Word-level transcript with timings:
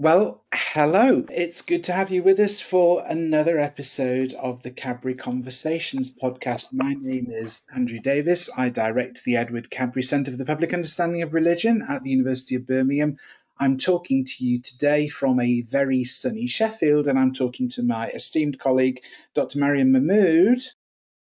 Well, 0.00 0.42
hello. 0.50 1.26
It's 1.30 1.60
good 1.60 1.84
to 1.84 1.92
have 1.92 2.10
you 2.10 2.22
with 2.22 2.40
us 2.40 2.58
for 2.58 3.04
another 3.06 3.58
episode 3.58 4.32
of 4.32 4.62
the 4.62 4.70
Cadbury 4.70 5.14
Conversations 5.14 6.14
podcast. 6.14 6.72
My 6.72 6.94
name 6.94 7.26
is 7.30 7.64
Andrew 7.76 7.98
Davies. 7.98 8.48
I 8.56 8.70
direct 8.70 9.24
the 9.24 9.36
Edward 9.36 9.68
Cadbury 9.68 10.02
Centre 10.02 10.30
for 10.30 10.38
the 10.38 10.46
Public 10.46 10.72
Understanding 10.72 11.20
of 11.20 11.34
Religion 11.34 11.84
at 11.86 12.02
the 12.02 12.08
University 12.08 12.54
of 12.54 12.66
Birmingham. 12.66 13.18
I'm 13.58 13.76
talking 13.76 14.24
to 14.24 14.42
you 14.42 14.62
today 14.62 15.06
from 15.06 15.38
a 15.38 15.60
very 15.70 16.04
sunny 16.04 16.46
Sheffield, 16.46 17.06
and 17.06 17.18
I'm 17.18 17.34
talking 17.34 17.68
to 17.72 17.82
my 17.82 18.08
esteemed 18.08 18.58
colleague, 18.58 19.02
Dr. 19.34 19.58
Mariam 19.58 19.92
Mahmood. 19.92 20.62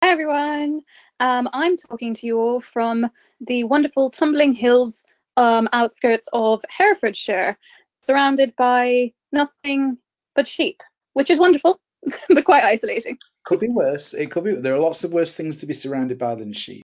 Hi, 0.02 0.08
everyone. 0.10 0.80
Um, 1.20 1.50
I'm 1.52 1.76
talking 1.76 2.14
to 2.14 2.26
you 2.26 2.38
all 2.38 2.60
from 2.62 3.10
the 3.42 3.64
wonderful 3.64 4.08
Tumbling 4.08 4.54
Hills 4.54 5.04
um, 5.36 5.68
outskirts 5.72 6.28
of 6.32 6.62
Herefordshire 6.70 7.58
surrounded 8.04 8.54
by 8.56 9.12
nothing 9.32 9.98
but 10.34 10.46
sheep, 10.46 10.82
which 11.14 11.30
is 11.30 11.38
wonderful, 11.38 11.80
but 12.28 12.44
quite 12.44 12.64
isolating. 12.64 13.18
Could 13.44 13.60
be 13.60 13.68
worse. 13.68 14.14
It 14.14 14.30
could 14.30 14.44
be. 14.44 14.54
There 14.54 14.74
are 14.74 14.80
lots 14.80 15.04
of 15.04 15.12
worse 15.12 15.34
things 15.34 15.58
to 15.58 15.66
be 15.66 15.74
surrounded 15.74 16.18
by 16.18 16.34
than 16.34 16.52
sheep. 16.52 16.82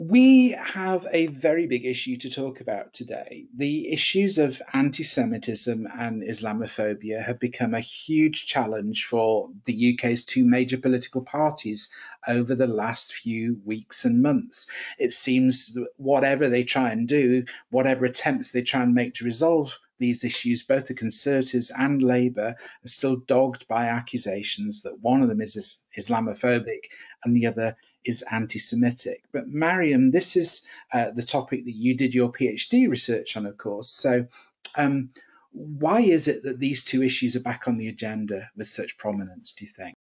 We 0.00 0.50
have 0.50 1.06
a 1.12 1.28
very 1.28 1.68
big 1.68 1.84
issue 1.84 2.16
to 2.16 2.30
talk 2.30 2.60
about 2.60 2.92
today. 2.92 3.46
The 3.54 3.92
issues 3.92 4.38
of 4.38 4.60
anti 4.72 5.04
Semitism 5.04 5.86
and 5.86 6.22
Islamophobia 6.24 7.24
have 7.24 7.38
become 7.38 7.74
a 7.74 7.80
huge 7.80 8.44
challenge 8.44 9.06
for 9.06 9.50
the 9.66 9.94
UK's 9.94 10.24
two 10.24 10.44
major 10.44 10.78
political 10.78 11.22
parties 11.22 11.94
over 12.26 12.56
the 12.56 12.66
last 12.66 13.14
few 13.14 13.60
weeks 13.64 14.04
and 14.04 14.20
months. 14.20 14.68
It 14.98 15.12
seems 15.12 15.74
that 15.74 15.86
whatever 15.96 16.48
they 16.48 16.64
try 16.64 16.90
and 16.90 17.06
do, 17.06 17.44
whatever 17.70 18.04
attempts 18.04 18.50
they 18.50 18.62
try 18.62 18.82
and 18.82 18.94
make 18.94 19.14
to 19.14 19.24
resolve 19.24 19.78
these 19.98 20.24
issues, 20.24 20.62
both 20.62 20.86
the 20.86 20.94
Conservatives 20.94 21.70
and 21.76 22.02
Labour 22.02 22.56
are 22.56 22.88
still 22.88 23.16
dogged 23.16 23.66
by 23.68 23.86
accusations 23.86 24.82
that 24.82 25.00
one 25.00 25.22
of 25.22 25.28
them 25.28 25.40
is 25.40 25.84
Islamophobic 25.96 26.90
and 27.24 27.36
the 27.36 27.46
other 27.46 27.76
is 28.04 28.22
anti 28.22 28.58
Semitic. 28.58 29.24
But, 29.32 29.48
Mariam, 29.48 30.10
this 30.10 30.36
is 30.36 30.68
uh, 30.92 31.10
the 31.12 31.22
topic 31.22 31.64
that 31.64 31.76
you 31.76 31.96
did 31.96 32.14
your 32.14 32.32
PhD 32.32 32.88
research 32.88 33.36
on, 33.36 33.46
of 33.46 33.56
course. 33.56 33.88
So, 33.88 34.26
um, 34.74 35.10
why 35.52 36.00
is 36.00 36.26
it 36.26 36.42
that 36.42 36.58
these 36.58 36.82
two 36.82 37.02
issues 37.02 37.36
are 37.36 37.40
back 37.40 37.68
on 37.68 37.76
the 37.76 37.88
agenda 37.88 38.50
with 38.56 38.66
such 38.66 38.98
prominence, 38.98 39.52
do 39.52 39.64
you 39.64 39.70
think? 39.70 39.94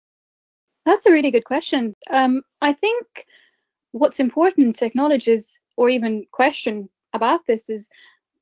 That's 0.85 1.05
a 1.05 1.11
really 1.11 1.31
good 1.31 1.45
question. 1.45 1.93
Um, 2.09 2.41
I 2.61 2.73
think 2.73 3.25
what's 3.91 4.19
important 4.19 4.77
to 4.77 4.85
acknowledge 4.85 5.27
is, 5.27 5.59
or 5.77 5.89
even 5.89 6.25
question 6.31 6.89
about 7.13 7.45
this, 7.45 7.69
is 7.69 7.89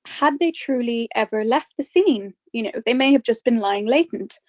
had 0.05 0.39
they 0.39 0.51
truly 0.51 1.09
ever 1.15 1.43
left 1.43 1.75
the 1.77 1.83
scene? 1.83 2.33
You 2.51 2.63
know, 2.63 2.71
they 2.85 2.93
may 2.93 3.13
have 3.13 3.23
just 3.23 3.43
been 3.43 3.59
lying 3.59 3.87
latent. 3.87 4.39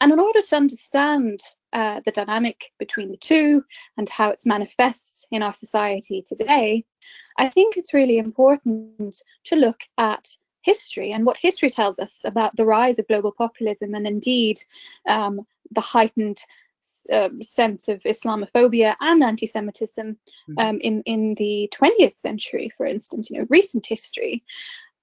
And 0.00 0.12
in 0.12 0.20
order 0.20 0.42
to 0.42 0.56
understand 0.56 1.40
uh, 1.72 2.00
the 2.04 2.12
dynamic 2.12 2.72
between 2.78 3.10
the 3.10 3.16
two 3.16 3.64
and 3.96 4.08
how 4.08 4.30
it's 4.30 4.46
manifests 4.46 5.26
in 5.32 5.42
our 5.42 5.54
society 5.54 6.22
today, 6.22 6.84
I 7.36 7.48
think 7.48 7.76
it's 7.76 7.94
really 7.94 8.18
important 8.18 9.20
to 9.44 9.56
look 9.56 9.80
at 9.98 10.24
history 10.62 11.12
and 11.12 11.24
what 11.24 11.36
history 11.36 11.70
tells 11.70 11.98
us 11.98 12.22
about 12.24 12.54
the 12.56 12.66
rise 12.66 12.98
of 12.98 13.08
global 13.08 13.32
populism 13.32 13.94
and 13.94 14.06
indeed 14.06 14.58
um, 15.08 15.40
the 15.72 15.80
heightened 15.80 16.38
uh, 17.12 17.28
sense 17.42 17.88
of 17.88 18.00
Islamophobia 18.02 18.94
and 19.00 19.22
anti-Semitism 19.22 20.16
mm-hmm. 20.16 20.58
um, 20.58 20.80
in 20.80 21.02
in 21.02 21.34
the 21.34 21.70
20th 21.72 22.16
century, 22.16 22.72
for 22.76 22.86
instance, 22.86 23.30
you 23.30 23.38
know, 23.38 23.46
recent 23.50 23.86
history. 23.86 24.44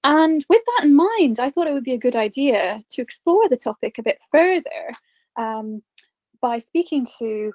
And 0.06 0.45
with 0.50 0.61
that 0.67 0.86
in 0.86 0.95
mind, 0.95 1.40
I 1.40 1.50
thought 1.50 1.66
it 1.66 1.74
would 1.74 1.84
be 1.84 1.94
a 1.94 1.97
good 1.97 2.16
idea 2.16 2.79
to 2.91 3.02
explore 3.02 3.50
the 3.50 3.57
topic 3.57 3.97
a 3.97 4.03
bit 4.03 4.19
further 4.31 4.91
um, 5.35 5.81
by 6.40 6.59
speaking 6.59 7.07
to 7.18 7.52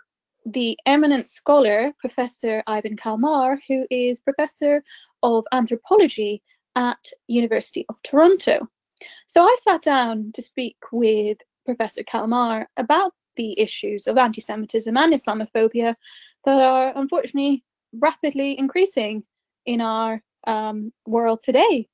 the 0.46 0.76
eminent 0.84 1.28
scholar, 1.28 1.92
Professor 2.00 2.60
Ivan 2.66 2.96
Kalmar, 2.96 3.60
who 3.68 3.86
is 3.88 4.18
Professor 4.18 4.82
of 5.22 5.44
Anthropology 5.52 6.42
at 6.74 7.12
University 7.28 7.86
of 7.88 7.94
Toronto. 8.02 8.66
So 9.28 9.44
I 9.44 9.56
sat 9.60 9.82
down 9.82 10.32
to 10.34 10.42
speak 10.42 10.76
with 10.90 11.38
Professor 11.64 12.02
Kalmar 12.02 12.68
about 12.76 13.12
the 13.36 13.56
issues 13.60 14.08
of 14.08 14.18
anti-Semitism 14.18 14.96
and 14.96 15.14
Islamophobia 15.14 15.94
that 16.46 16.60
are 16.60 16.92
unfortunately 16.96 17.62
rapidly 17.92 18.58
increasing 18.58 19.22
in 19.66 19.80
our 19.80 20.20
um, 20.48 20.92
world 21.06 21.42
today. 21.44 21.86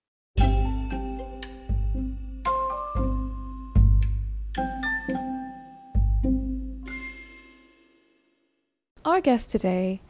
Our 9.16 9.22
guest 9.22 9.48
today 9.48 10.02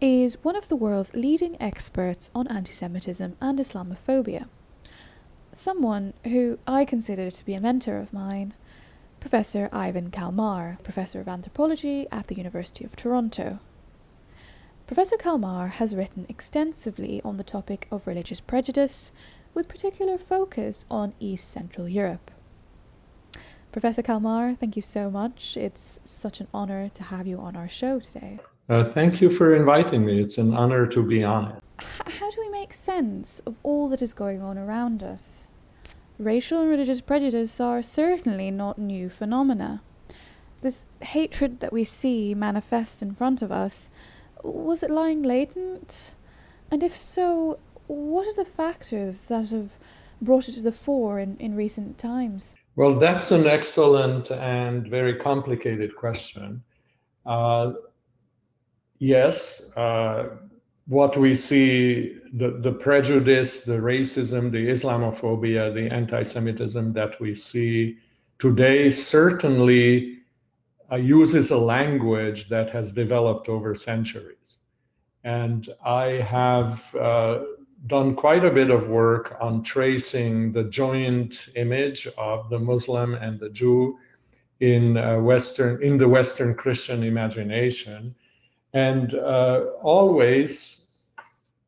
is 0.00 0.42
one 0.42 0.56
of 0.56 0.68
the 0.68 0.74
world's 0.74 1.12
leading 1.12 1.60
experts 1.60 2.30
on 2.34 2.48
anti 2.48 2.72
Semitism 2.72 3.36
and 3.42 3.58
Islamophobia. 3.58 4.48
Someone 5.54 6.14
who 6.24 6.58
I 6.66 6.86
consider 6.86 7.30
to 7.30 7.44
be 7.44 7.52
a 7.52 7.60
mentor 7.60 7.98
of 7.98 8.14
mine, 8.14 8.54
Professor 9.20 9.68
Ivan 9.70 10.10
Kalmar, 10.10 10.78
Professor 10.82 11.20
of 11.20 11.28
Anthropology 11.28 12.06
at 12.10 12.28
the 12.28 12.36
University 12.36 12.86
of 12.86 12.96
Toronto. 12.96 13.58
Professor 14.86 15.18
Kalmar 15.18 15.66
has 15.68 15.94
written 15.94 16.24
extensively 16.30 17.20
on 17.26 17.36
the 17.36 17.44
topic 17.44 17.86
of 17.90 18.06
religious 18.06 18.40
prejudice, 18.40 19.12
with 19.52 19.68
particular 19.68 20.16
focus 20.16 20.86
on 20.90 21.12
East 21.20 21.50
Central 21.50 21.86
Europe. 21.86 22.30
Professor 23.80 24.02
Kalmar, 24.02 24.56
thank 24.56 24.74
you 24.74 24.82
so 24.82 25.08
much. 25.08 25.56
It's 25.56 26.00
such 26.02 26.40
an 26.40 26.48
honor 26.52 26.88
to 26.88 27.02
have 27.04 27.28
you 27.28 27.38
on 27.38 27.54
our 27.54 27.68
show 27.68 28.00
today. 28.00 28.40
Uh, 28.68 28.82
thank 28.82 29.20
you 29.20 29.30
for 29.30 29.54
inviting 29.54 30.04
me. 30.04 30.20
It's 30.20 30.36
an 30.36 30.52
honor 30.52 30.84
to 30.88 31.00
be 31.00 31.22
on 31.22 31.52
it. 31.52 31.62
H- 31.80 32.14
how 32.18 32.28
do 32.28 32.40
we 32.40 32.48
make 32.48 32.72
sense 32.72 33.38
of 33.46 33.54
all 33.62 33.88
that 33.90 34.02
is 34.02 34.12
going 34.12 34.42
on 34.42 34.58
around 34.58 35.04
us? 35.04 35.46
Racial 36.18 36.62
and 36.62 36.68
religious 36.68 37.00
prejudice 37.00 37.60
are 37.60 37.80
certainly 37.80 38.50
not 38.50 38.78
new 38.78 39.08
phenomena. 39.08 39.80
This 40.60 40.86
hatred 41.00 41.60
that 41.60 41.72
we 41.72 41.84
see 41.84 42.34
manifest 42.34 43.00
in 43.00 43.14
front 43.14 43.42
of 43.42 43.52
us, 43.52 43.90
was 44.42 44.82
it 44.82 44.90
lying 44.90 45.22
latent? 45.22 46.16
And 46.68 46.82
if 46.82 46.96
so, 46.96 47.60
what 47.86 48.26
are 48.26 48.34
the 48.34 48.44
factors 48.44 49.20
that 49.28 49.50
have 49.50 49.70
brought 50.20 50.48
it 50.48 50.54
to 50.54 50.62
the 50.62 50.72
fore 50.72 51.20
in, 51.20 51.36
in 51.36 51.54
recent 51.54 51.96
times? 51.96 52.56
Well, 52.78 52.94
that's 52.94 53.32
an 53.32 53.48
excellent 53.48 54.30
and 54.30 54.86
very 54.86 55.16
complicated 55.16 55.96
question. 55.96 56.62
Uh, 57.26 57.72
yes, 59.00 59.72
uh, 59.76 60.36
what 60.86 61.16
we 61.16 61.34
see, 61.34 62.18
the, 62.32 62.50
the 62.60 62.70
prejudice, 62.70 63.62
the 63.62 63.78
racism, 63.78 64.52
the 64.52 64.68
Islamophobia, 64.68 65.74
the 65.74 65.92
anti 65.92 66.22
Semitism 66.22 66.90
that 66.90 67.20
we 67.20 67.34
see 67.34 67.98
today 68.38 68.90
certainly 68.90 70.18
uh, 70.92 70.94
uses 70.94 71.50
a 71.50 71.58
language 71.58 72.48
that 72.48 72.70
has 72.70 72.92
developed 72.92 73.48
over 73.48 73.74
centuries. 73.74 74.58
And 75.24 75.68
I 75.84 76.22
have 76.22 76.94
uh, 76.94 77.40
done 77.86 78.14
quite 78.14 78.44
a 78.44 78.50
bit 78.50 78.70
of 78.70 78.88
work 78.88 79.36
on 79.40 79.62
tracing 79.62 80.52
the 80.52 80.64
joint 80.64 81.48
image 81.54 82.08
of 82.18 82.48
the 82.50 82.58
Muslim 82.58 83.14
and 83.14 83.38
the 83.38 83.50
Jew 83.50 83.98
in 84.60 84.96
uh, 84.96 85.18
Western 85.18 85.82
in 85.82 85.96
the 85.96 86.08
Western 86.08 86.54
Christian 86.54 87.04
imagination, 87.04 88.14
and 88.72 89.14
uh, 89.14 89.66
always 89.82 90.86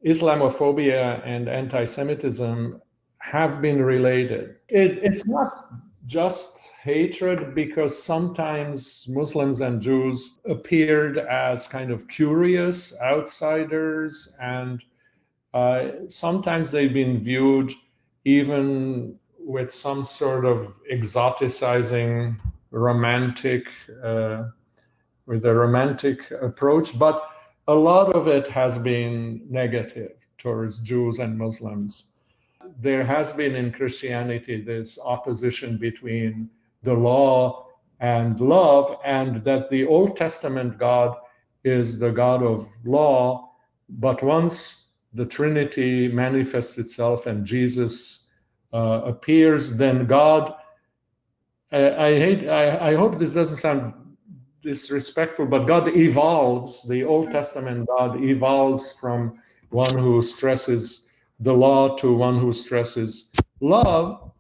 Islamophobia 0.05 1.23
and 1.25 1.49
anti-Semitism 1.49 2.81
have 3.19 3.61
been 3.61 3.83
related. 3.83 4.57
It, 4.69 4.99
it's 5.03 5.27
not 5.27 5.71
just 6.07 6.71
hatred 6.83 7.55
because 7.55 8.03
sometimes 8.03 9.05
Muslims 9.09 9.61
and 9.61 9.81
Jews 9.81 10.39
appeared 10.47 11.19
as 11.19 11.69
kind 11.69 11.91
of 11.91 12.09
curious 12.09 12.95
outsiders 13.01 14.35
and 14.41 14.83
sometimes 16.09 16.71
they've 16.71 16.93
been 16.93 17.23
viewed 17.23 17.73
even 18.25 19.17
with 19.39 19.73
some 19.73 20.05
sort 20.05 20.45
of 20.45 20.73
exoticizing 20.93 22.37
romantic 22.71 23.65
uh, 24.05 24.45
with 25.27 25.45
a 25.45 25.55
romantic 25.55 26.31
approach 26.43 26.97
but 26.99 27.23
a 27.69 27.75
lot 27.75 28.15
of 28.15 28.29
it 28.29 28.47
has 28.47 28.79
been 28.79 29.43
negative 29.49 30.13
towards 30.39 30.81
jews 30.81 31.19
and 31.19 31.37
muslims. 31.37 32.13
There 32.79 33.05
has 33.05 33.33
been 33.33 33.55
in 33.57 33.73
christianity 33.73 34.61
this 34.61 34.99
opposition 35.05 35.79
between 35.79 36.49
the 36.83 36.95
law 36.95 37.67
and 37.99 38.41
love 38.41 38.99
and 39.05 39.37
that 39.45 39.69
the 39.69 39.87
old 39.87 40.17
testament 40.17 40.79
god 40.79 41.17
is 41.65 41.99
the 41.99 42.11
god 42.11 42.43
of 42.43 42.69
law 42.85 43.51
but 43.89 44.23
once 44.23 44.90
the 45.15 45.27
Trinity 45.27 46.09
manifests 46.09 46.79
itself 46.79 47.27
and 47.27 47.45
Jesus 47.45 48.29
uh, 48.73 49.03
appears, 49.05 49.77
then 49.77 50.07
God 50.07 50.55
I, 51.73 52.07
I 52.07 52.19
hate. 52.19 52.49
I, 52.49 52.91
I 52.91 52.95
hope 52.95 53.19
this 53.19 53.35
doesn't 53.35 53.59
sound 53.59 53.95
disrespectful, 54.63 55.47
but 55.47 55.67
God 55.67 55.89
evolves. 55.97 56.87
The 56.89 57.05
Old 57.05 57.31
Testament 57.31 57.89
God 57.89 58.23
evolves 58.23 58.93
from 58.93 59.39
one 59.71 59.97
who 59.97 60.21
stresses 60.23 61.07
the 61.39 61.53
law 61.53 61.97
to 61.97 62.13
one 62.13 62.39
who 62.39 62.53
stresses 62.53 63.31
love. 63.61 64.33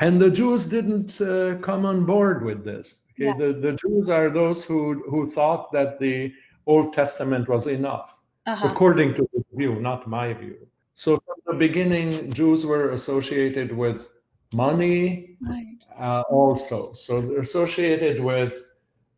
And 0.00 0.20
the 0.20 0.30
Jews 0.30 0.66
didn't 0.66 1.20
uh, 1.20 1.56
come 1.58 1.86
on 1.86 2.04
board 2.04 2.44
with 2.44 2.64
this. 2.64 3.02
Okay? 3.12 3.26
Yeah. 3.26 3.34
The, 3.36 3.52
the 3.52 3.72
Jews 3.72 4.08
are 4.08 4.30
those 4.30 4.64
who, 4.64 5.04
who 5.08 5.26
thought 5.26 5.70
that 5.72 6.00
the 6.00 6.32
Old 6.66 6.92
Testament 6.92 7.48
was 7.48 7.66
enough, 7.66 8.18
uh-huh. 8.46 8.68
according 8.68 9.14
to 9.14 9.28
the 9.32 9.43
view, 9.56 9.80
not 9.80 10.06
my 10.06 10.32
view. 10.32 10.56
So 10.94 11.16
from 11.26 11.36
the 11.46 11.54
beginning, 11.54 12.32
Jews 12.32 12.64
were 12.64 12.90
associated 12.90 13.72
with 13.72 14.08
money 14.52 15.36
right. 15.40 15.76
uh, 15.98 16.22
also. 16.30 16.92
So 16.92 17.20
they're 17.20 17.40
associated 17.40 18.22
with 18.22 18.54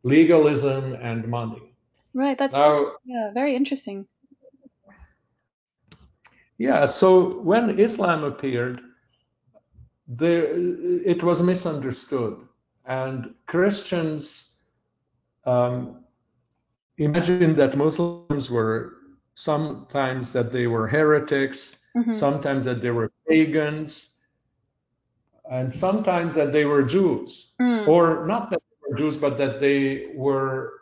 legalism 0.02 0.94
and 0.94 1.28
money. 1.28 1.74
Right. 2.14 2.38
That's 2.38 2.56
now, 2.56 2.92
yeah, 3.04 3.30
very 3.32 3.54
interesting. 3.54 4.06
Yeah. 6.56 6.86
So 6.86 7.40
when 7.40 7.78
Islam 7.78 8.24
appeared, 8.24 8.80
there 10.08 10.54
it 11.04 11.22
was 11.22 11.42
misunderstood, 11.42 12.38
and 12.86 13.34
Christians 13.46 14.54
um, 15.44 16.04
imagined 16.96 17.56
that 17.56 17.76
Muslims 17.76 18.50
were 18.50 18.94
sometimes 19.36 20.32
that 20.32 20.50
they 20.50 20.66
were 20.66 20.88
heretics, 20.88 21.76
mm-hmm. 21.96 22.10
sometimes 22.10 22.64
that 22.64 22.80
they 22.80 22.90
were 22.90 23.12
pagans, 23.28 24.14
and 25.50 25.72
sometimes 25.72 26.34
that 26.34 26.52
they 26.52 26.64
were 26.64 26.82
Jews, 26.82 27.52
mm. 27.60 27.86
or 27.86 28.26
not 28.26 28.50
that 28.50 28.60
they 28.60 28.90
were 28.90 28.96
Jews, 28.96 29.16
but 29.16 29.38
that 29.38 29.60
they 29.60 30.08
were 30.14 30.72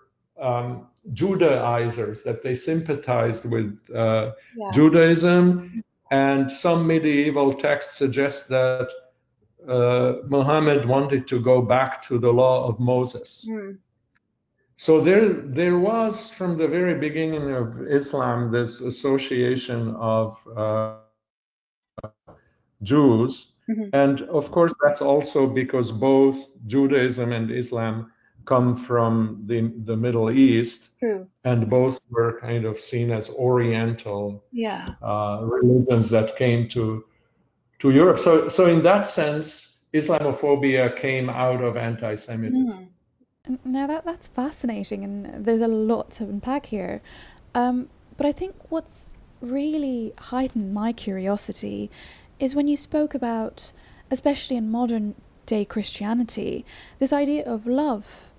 um, 0.40 0.86
Judaizers, 1.12 2.22
that 2.22 2.42
they 2.42 2.54
sympathized 2.54 3.44
with 3.44 3.78
uh, 3.94 4.32
yeah. 4.56 4.70
Judaism. 4.72 5.82
And 6.10 6.50
some 6.50 6.86
medieval 6.86 7.52
texts 7.52 7.98
suggest 7.98 8.48
that 8.48 8.88
uh, 9.68 10.14
Muhammad 10.28 10.84
wanted 10.84 11.26
to 11.28 11.40
go 11.40 11.60
back 11.60 12.02
to 12.02 12.18
the 12.18 12.32
law 12.32 12.68
of 12.68 12.78
Moses. 12.78 13.46
Mm. 13.48 13.78
So 14.76 15.00
there, 15.00 15.32
there 15.32 15.78
was 15.78 16.30
from 16.30 16.56
the 16.56 16.66
very 16.66 16.94
beginning 16.98 17.52
of 17.52 17.80
Islam 17.86 18.50
this 18.50 18.80
association 18.80 19.94
of 19.94 20.36
uh, 20.56 20.96
Jews, 22.82 23.52
mm-hmm. 23.70 23.88
and 23.92 24.22
of 24.22 24.50
course 24.50 24.72
that's 24.82 25.00
also 25.00 25.46
because 25.46 25.92
both 25.92 26.48
Judaism 26.66 27.32
and 27.32 27.50
Islam 27.50 28.10
come 28.46 28.74
from 28.74 29.42
the 29.46 29.72
the 29.84 29.96
Middle 29.96 30.30
East, 30.30 30.90
True. 30.98 31.26
and 31.44 31.70
both 31.70 32.00
were 32.10 32.40
kind 32.40 32.64
of 32.64 32.78
seen 32.78 33.10
as 33.10 33.30
Oriental 33.30 34.44
yeah. 34.52 34.94
uh, 35.02 35.40
religions 35.42 36.10
that 36.10 36.36
came 36.36 36.68
to 36.68 37.04
to 37.78 37.90
Europe. 37.90 38.18
So 38.18 38.48
so 38.48 38.66
in 38.66 38.82
that 38.82 39.06
sense, 39.06 39.78
Islamophobia 39.94 40.96
came 40.96 41.30
out 41.30 41.62
of 41.62 41.76
anti-Semitism. 41.76 42.82
Mm. 42.82 42.88
Now 43.62 43.86
that 43.86 44.06
that's 44.06 44.28
fascinating, 44.28 45.04
and 45.04 45.44
there's 45.44 45.60
a 45.60 45.68
lot 45.68 46.10
to 46.12 46.24
unpack 46.24 46.66
here. 46.66 47.02
Um, 47.54 47.90
but 48.16 48.26
I 48.26 48.32
think 48.32 48.54
what's 48.70 49.06
really 49.42 50.14
heightened 50.18 50.72
my 50.72 50.92
curiosity 50.92 51.90
is 52.38 52.54
when 52.54 52.68
you 52.68 52.76
spoke 52.76 53.14
about, 53.14 53.72
especially 54.10 54.56
in 54.56 54.70
modern 54.70 55.14
day 55.44 55.66
Christianity, 55.66 56.64
this 56.98 57.12
idea 57.12 57.44
of 57.44 57.66
love, 57.66 58.32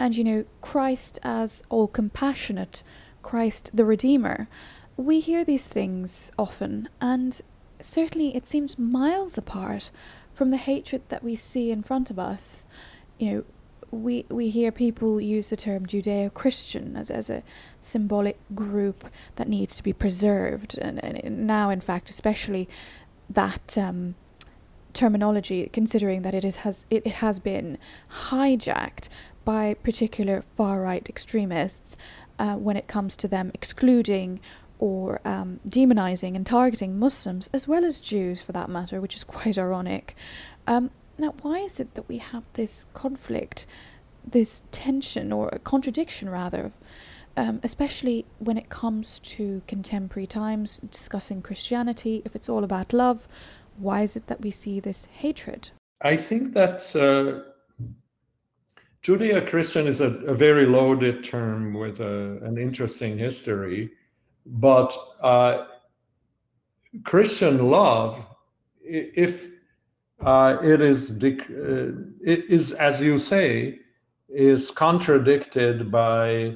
and 0.00 0.16
you 0.16 0.24
know 0.24 0.44
Christ 0.60 1.20
as 1.22 1.62
all 1.68 1.86
compassionate, 1.86 2.82
Christ 3.22 3.70
the 3.72 3.84
Redeemer. 3.84 4.48
We 4.96 5.20
hear 5.20 5.44
these 5.44 5.66
things 5.66 6.32
often, 6.36 6.88
and 7.00 7.40
certainly 7.80 8.34
it 8.34 8.44
seems 8.44 8.76
miles 8.76 9.38
apart 9.38 9.92
from 10.34 10.50
the 10.50 10.56
hatred 10.56 11.02
that 11.10 11.22
we 11.22 11.36
see 11.36 11.70
in 11.70 11.84
front 11.84 12.10
of 12.10 12.18
us. 12.18 12.64
You 13.20 13.30
know, 13.30 13.44
we 13.90 14.24
we 14.28 14.50
hear 14.50 14.70
people 14.70 15.20
use 15.20 15.50
the 15.50 15.56
term 15.56 15.86
Judeo-Christian 15.86 16.96
as 16.96 17.10
as 17.10 17.30
a 17.30 17.42
symbolic 17.80 18.38
group 18.54 19.06
that 19.36 19.48
needs 19.48 19.76
to 19.76 19.82
be 19.82 19.92
preserved, 19.92 20.78
and, 20.78 21.02
and 21.02 21.46
now, 21.46 21.70
in 21.70 21.80
fact, 21.80 22.10
especially 22.10 22.68
that 23.30 23.76
um, 23.78 24.14
terminology, 24.92 25.68
considering 25.72 26.22
that 26.22 26.34
it 26.34 26.44
is 26.44 26.56
has 26.56 26.86
it, 26.90 27.06
has 27.06 27.38
been 27.38 27.78
hijacked 28.28 29.08
by 29.44 29.74
particular 29.74 30.42
far 30.56 30.82
right 30.82 31.08
extremists 31.08 31.96
uh, 32.38 32.54
when 32.54 32.76
it 32.76 32.86
comes 32.86 33.16
to 33.16 33.28
them 33.28 33.50
excluding 33.54 34.40
or 34.78 35.20
um, 35.24 35.58
demonizing 35.66 36.36
and 36.36 36.46
targeting 36.46 36.98
Muslims 36.98 37.48
as 37.52 37.66
well 37.66 37.84
as 37.84 38.00
Jews 38.00 38.42
for 38.42 38.52
that 38.52 38.68
matter, 38.68 39.00
which 39.00 39.16
is 39.16 39.24
quite 39.24 39.58
ironic. 39.58 40.14
Um, 40.66 40.90
now, 41.18 41.34
why 41.42 41.58
is 41.58 41.80
it 41.80 41.94
that 41.94 42.08
we 42.08 42.18
have 42.18 42.44
this 42.52 42.86
conflict, 42.94 43.66
this 44.24 44.62
tension, 44.70 45.32
or 45.32 45.48
a 45.52 45.58
contradiction 45.58 46.30
rather, 46.30 46.70
um, 47.36 47.60
especially 47.62 48.24
when 48.38 48.56
it 48.56 48.68
comes 48.68 49.18
to 49.20 49.62
contemporary 49.66 50.26
times, 50.26 50.78
discussing 50.78 51.42
Christianity? 51.42 52.22
If 52.24 52.36
it's 52.36 52.48
all 52.48 52.62
about 52.62 52.92
love, 52.92 53.26
why 53.76 54.02
is 54.02 54.16
it 54.16 54.28
that 54.28 54.40
we 54.40 54.50
see 54.52 54.78
this 54.78 55.06
hatred? 55.06 55.70
I 56.00 56.16
think 56.16 56.52
that 56.54 56.94
uh, 56.94 57.42
Judeo 59.02 59.44
Christian 59.46 59.88
is 59.88 60.00
a, 60.00 60.06
a, 60.06 60.34
very 60.34 60.66
loaded 60.66 61.24
term 61.24 61.74
with 61.74 61.98
a, 61.98 62.38
an 62.44 62.56
interesting 62.58 63.18
history, 63.18 63.90
but 64.46 64.96
uh, 65.20 65.64
Christian 67.04 67.68
love, 67.70 68.24
if 68.80 69.48
uh, 70.24 70.56
it 70.62 70.80
is 70.80 71.12
uh, 71.12 71.92
it 72.22 72.44
is 72.48 72.72
as 72.72 73.00
you 73.00 73.18
say 73.18 73.78
is 74.28 74.70
contradicted 74.70 75.90
by 75.90 76.54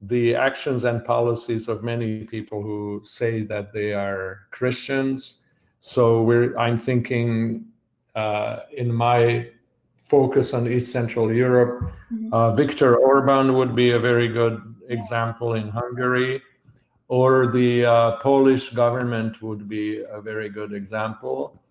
the 0.00 0.34
actions 0.34 0.84
and 0.84 1.04
policies 1.04 1.68
of 1.68 1.84
many 1.84 2.24
people 2.24 2.62
who 2.62 3.00
say 3.04 3.42
that 3.42 3.72
they 3.72 3.92
are 3.92 4.40
Christians. 4.50 5.42
So 5.78 6.22
we're 6.22 6.56
I'm 6.56 6.76
thinking 6.76 7.66
uh, 8.14 8.60
in 8.76 8.92
my 8.92 9.48
focus 10.02 10.54
on 10.54 10.66
East 10.66 10.90
Central 10.90 11.32
Europe, 11.32 11.92
mm-hmm. 12.12 12.32
uh, 12.32 12.54
Viktor 12.54 12.96
Orban 12.96 13.54
would 13.54 13.76
be 13.76 13.90
a 13.92 13.98
very 13.98 14.28
good 14.28 14.60
example 14.88 15.54
in 15.54 15.68
Hungary, 15.68 16.42
or 17.08 17.46
the 17.46 17.86
uh, 17.86 18.16
Polish 18.16 18.70
government 18.70 19.40
would 19.42 19.68
be 19.68 20.02
a 20.02 20.20
very 20.20 20.48
good 20.48 20.72
example 20.72 21.61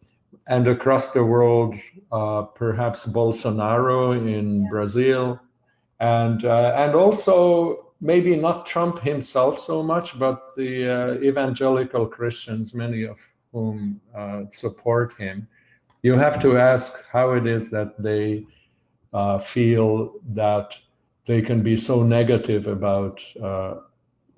and 0.48 0.68
across 0.68 1.12
the 1.12 1.24
world, 1.24 1.76
uh, 2.12 2.44
perhaps 2.44 3.06
Bolsonaro 3.06 4.14
in 4.14 4.68
Brazil, 4.70 5.40
and 6.00 6.46
uh, 6.46 6.74
and 6.76 6.96
also 6.96 7.94
maybe 8.02 8.36
not 8.36 8.66
Trump 8.66 9.00
himself 9.00 9.60
so 9.60 9.84
much, 9.84 10.18
but 10.18 10.56
the 10.56 10.90
uh, 10.90 11.14
evangelical 11.22 12.08
Christians, 12.08 12.74
many 12.74 13.04
of 13.04 13.20
whom 13.54 14.02
uh, 14.16 14.44
support 14.50 15.14
him. 15.18 15.48
You 16.02 16.14
have 16.14 16.42
to 16.42 16.58
ask 16.58 16.94
how 17.12 17.34
it 17.34 17.46
is 17.46 17.70
that 17.70 18.02
they 18.02 18.48
uh, 19.14 19.38
feel 19.38 20.14
that 20.30 20.76
they 21.26 21.42
can 21.42 21.62
be 21.62 21.78
so 21.78 22.02
negative 22.02 22.66
about 22.66 23.24
uh, 23.42 23.76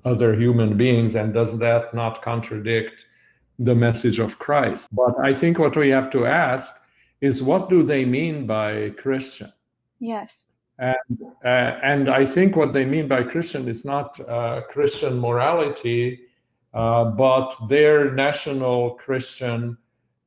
other 0.03 0.35
human 0.35 0.75
beings, 0.75 1.15
and 1.15 1.33
does 1.33 1.57
that 1.59 1.93
not 1.93 2.21
contradict? 2.21 3.05
The 3.59 3.75
message 3.75 4.19
of 4.19 4.39
Christ. 4.39 4.89
But 4.93 5.19
I 5.23 5.33
think 5.33 5.59
what 5.59 5.75
we 5.75 5.89
have 5.89 6.09
to 6.11 6.25
ask 6.25 6.73
is 7.21 7.41
what 7.41 7.69
do 7.69 7.83
they 7.83 8.05
mean 8.05 8.45
by 8.45 8.89
Christian? 8.91 9.51
Yes. 9.99 10.45
And, 10.79 10.95
uh, 11.45 11.47
and 11.47 12.09
I 12.09 12.25
think 12.25 12.55
what 12.55 12.73
they 12.73 12.83
mean 12.83 13.07
by 13.07 13.23
Christian 13.23 13.67
is 13.67 13.85
not 13.85 14.19
uh, 14.19 14.61
Christian 14.69 15.19
morality, 15.19 16.21
uh, 16.73 17.05
but 17.05 17.55
their 17.69 18.11
national 18.11 18.95
Christian 18.95 19.77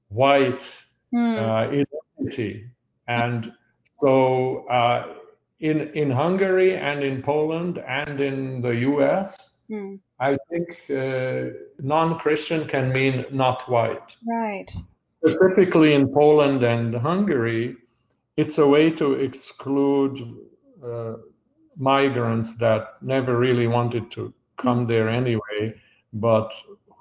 white 0.08 0.64
mm. 1.12 1.38
identity. 1.38 2.70
And 3.08 3.52
so 4.00 4.66
uh, 4.68 5.14
in, 5.60 5.88
in 5.94 6.10
Hungary 6.10 6.76
and 6.76 7.02
in 7.02 7.22
Poland 7.22 7.78
and 7.78 8.20
in 8.20 8.60
the 8.62 8.76
US, 8.76 9.55
Mm. 9.70 9.98
I 10.20 10.36
think 10.50 10.68
uh, 10.90 11.52
non-Christian 11.80 12.66
can 12.66 12.92
mean 12.92 13.24
not 13.30 13.68
white. 13.68 14.16
Right. 14.26 14.70
Specifically 15.24 15.94
in 15.94 16.12
Poland 16.12 16.62
and 16.62 16.94
Hungary, 16.94 17.76
it's 18.36 18.58
a 18.58 18.66
way 18.66 18.90
to 18.90 19.14
exclude 19.14 20.20
uh, 20.84 21.14
migrants 21.76 22.54
that 22.54 23.02
never 23.02 23.38
really 23.38 23.66
wanted 23.66 24.10
to 24.12 24.32
come 24.56 24.84
mm. 24.84 24.88
there 24.88 25.08
anyway, 25.08 25.74
but 26.12 26.52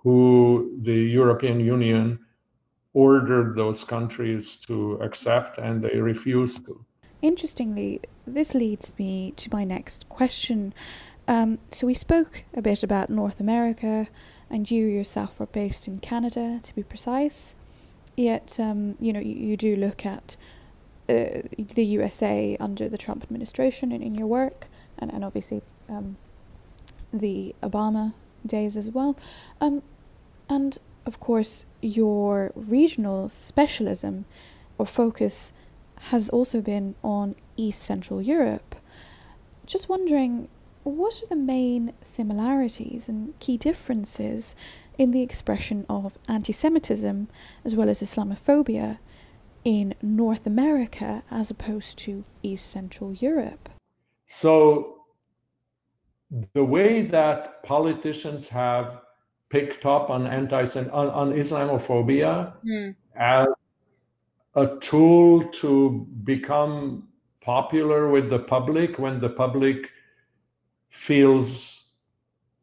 who 0.03 0.77
the 0.81 0.93
European 0.93 1.60
Union 1.60 2.19
ordered 2.93 3.55
those 3.55 3.84
countries 3.84 4.55
to 4.55 4.93
accept 5.01 5.57
and 5.57 5.84
they 5.84 5.98
refused 5.98 6.65
to. 6.65 6.86
interestingly, 7.22 8.00
this 8.27 8.53
leads 8.53 8.93
me 9.00 9.34
to 9.36 9.50
my 9.51 9.63
next 9.63 10.07
question. 10.10 10.74
Um, 11.27 11.60
so 11.72 11.88
we 11.88 11.94
spoke 11.94 12.44
a 12.53 12.62
bit 12.62 12.84
about 12.84 13.10
North 13.10 13.39
America, 13.39 14.08
and 14.50 14.70
you 14.70 14.86
yourself 14.86 15.41
are 15.41 15.48
based 15.48 15.88
in 15.88 16.00
Canada, 16.00 16.60
to 16.62 16.75
be 16.75 16.84
precise. 16.84 17.55
Yet, 18.15 18.60
um, 18.60 18.96
you 19.00 19.12
know, 19.12 19.20
you, 19.20 19.36
you 19.36 19.58
do 19.58 19.75
look 19.75 20.05
at 20.05 20.38
uh, 21.10 21.41
the 21.55 21.86
USA 21.86 22.58
under 22.60 22.88
the 22.88 22.98
Trump 22.98 23.24
administration 23.24 23.91
in, 23.91 24.01
in 24.01 24.15
your 24.15 24.27
work, 24.27 24.67
and, 24.98 25.12
and 25.12 25.24
obviously 25.24 25.62
um, 25.89 26.17
the 27.12 27.55
Obama 27.62 28.13
days 28.46 28.77
as 28.77 28.91
well. 28.91 29.17
Um, 29.60 29.82
and 30.50 30.77
of 31.05 31.20
course, 31.20 31.65
your 31.82 32.51
regional 32.55 33.29
specialism 33.29 34.25
or 34.77 34.86
focus 34.86 35.53
has 36.01 36.29
also 36.29 36.62
been 36.62 36.96
on 37.03 37.36
East 37.58 37.84
Central 37.84 38.22
Europe. 38.22 38.75
Just 39.65 39.89
wondering, 39.89 40.48
what 40.85 41.21
are 41.23 41.27
the 41.27 41.35
main 41.35 41.93
similarities 42.01 43.09
and 43.09 43.37
key 43.39 43.57
differences 43.57 44.55
in 44.97 45.11
the 45.11 45.23
expression 45.23 45.85
of 45.89 46.17
anti 46.29 46.53
Semitism 46.53 47.27
as 47.65 47.75
well 47.75 47.89
as 47.89 48.01
Islamophobia 48.01 48.99
in 49.63 49.95
North 50.01 50.45
America 50.45 51.23
as 51.31 51.49
opposed 51.49 51.97
to 51.99 52.23
East 52.43 52.69
Central 52.69 53.13
Europe? 53.13 53.69
So, 54.27 55.05
the 56.53 56.63
way 56.63 57.01
that 57.01 57.63
politicians 57.63 58.47
have 58.49 59.01
picked 59.49 59.85
up 59.87 60.11
on 60.11 60.27
anti 60.27 60.63
on, 60.63 61.09
on 61.09 61.33
Islamophobia 61.33 62.53
mm. 62.63 62.95
as 63.15 63.47
a 64.55 64.67
tool 64.81 65.43
to 65.45 66.07
become 66.23 67.07
popular 67.41 68.09
with 68.09 68.29
the 68.29 68.39
public 68.39 68.99
when 68.99 69.19
the 69.19 69.29
public 69.29 69.89
feels 70.95 71.89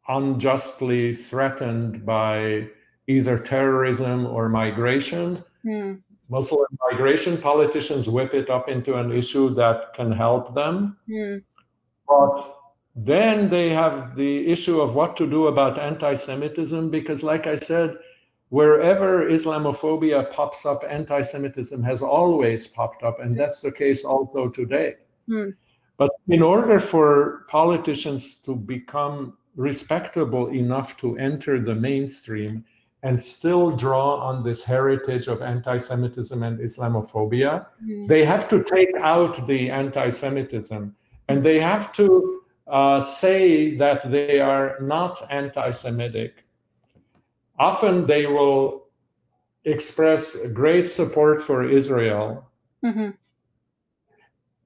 unjustly 0.07 1.13
threatened 1.13 2.05
by 2.05 2.67
either 3.07 3.37
terrorism 3.37 4.25
or 4.25 4.49
migration. 4.49 5.43
Mm. 5.65 6.01
Muslim 6.29 6.65
migration 6.91 7.37
politicians 7.37 8.09
whip 8.09 8.33
it 8.33 8.49
up 8.49 8.67
into 8.67 8.95
an 8.95 9.11
issue 9.11 9.53
that 9.53 9.93
can 9.93 10.11
help 10.11 10.55
them. 10.55 10.97
Mm. 11.07 11.43
But 12.07 12.55
then 12.95 13.49
they 13.49 13.69
have 13.69 14.15
the 14.15 14.47
issue 14.47 14.81
of 14.81 14.95
what 14.95 15.15
to 15.17 15.29
do 15.29 15.47
about 15.47 15.79
anti 15.79 16.15
Semitism, 16.15 16.89
because, 16.89 17.23
like 17.23 17.45
I 17.47 17.55
said, 17.55 17.97
wherever 18.49 19.29
Islamophobia 19.29 20.31
pops 20.31 20.65
up, 20.65 20.83
anti 20.87 21.21
Semitism 21.21 21.83
has 21.83 22.01
always 22.01 22.67
popped 22.67 23.03
up, 23.03 23.19
and 23.19 23.37
that's 23.39 23.61
the 23.61 23.71
case 23.71 24.03
also 24.03 24.49
today. 24.49 24.95
Mm. 25.29 25.53
But 25.97 26.11
in 26.27 26.41
order 26.41 26.79
for 26.79 27.45
politicians 27.49 28.35
to 28.45 28.55
become 28.55 29.37
respectable 29.55 30.47
enough 30.47 30.97
to 30.97 31.17
enter 31.17 31.59
the 31.59 31.75
mainstream 31.75 32.65
and 33.03 33.21
still 33.21 33.69
draw 33.69 34.15
on 34.15 34.43
this 34.43 34.63
heritage 34.63 35.27
of 35.27 35.41
anti 35.41 35.77
Semitism 35.77 36.41
and 36.41 36.59
Islamophobia, 36.59 37.65
mm. 37.85 38.07
they 38.07 38.25
have 38.25 38.47
to 38.47 38.63
take 38.63 38.95
out 38.97 39.45
the 39.45 39.69
anti 39.69 40.09
Semitism 40.09 40.95
and 41.27 41.43
they 41.43 41.59
have 41.59 41.91
to 41.93 42.41
uh, 42.67 42.99
say 43.01 43.75
that 43.75 44.09
they 44.09 44.39
are 44.39 44.77
not 44.79 45.21
anti 45.29 45.71
Semitic, 45.71 46.45
often 47.59 48.05
they 48.05 48.25
will 48.25 48.87
express 49.65 50.35
great 50.53 50.89
support 50.89 51.41
for 51.41 51.69
Israel. 51.69 52.49
Mm-hmm. 52.83 53.11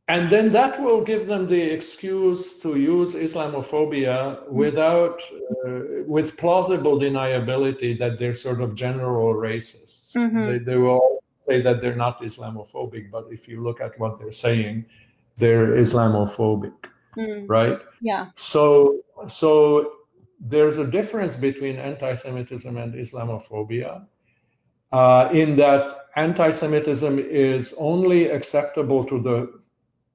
And 0.10 0.30
then 0.30 0.52
that 0.54 0.82
will 0.82 1.04
give 1.04 1.28
them 1.28 1.48
the 1.48 1.62
excuse 1.62 2.54
to 2.60 2.78
use 2.78 3.14
Islamophobia 3.14 4.38
mm-hmm. 4.40 4.56
without, 4.56 5.22
uh, 5.66 6.04
with 6.06 6.38
plausible 6.38 6.98
deniability 6.98 7.98
that 8.00 8.18
they're 8.18 8.34
sort 8.34 8.62
of 8.62 8.74
general 8.74 9.34
racists. 9.34 10.16
Mm-hmm. 10.16 10.46
They, 10.46 10.58
they 10.60 10.78
will 10.78 11.20
say 11.48 11.60
that 11.62 11.82
they're 11.82 11.96
not 11.96 12.22
Islamophobic, 12.22 13.12
but 13.12 13.26
if 13.32 13.50
you 13.50 13.62
look 13.62 13.82
at 13.82 14.00
what 14.00 14.18
they're 14.18 14.32
saying, 14.32 14.86
they're 15.36 15.76
Islamophobic 15.76 16.74
mm. 17.18 17.46
right? 17.50 17.80
Yeah. 18.02 18.28
So 18.36 19.02
so 19.28 19.94
there's 20.40 20.78
a 20.78 20.86
difference 20.86 21.36
between 21.36 21.78
anti-Semitism 21.78 22.78
and 22.78 22.94
Islamophobia, 22.94 24.06
uh, 24.92 25.30
in 25.34 25.56
that 25.56 26.06
anti-Semitism 26.16 27.20
is 27.20 27.74
only 27.78 28.30
acceptable 28.30 29.04
to 29.04 29.20
the 29.20 29.57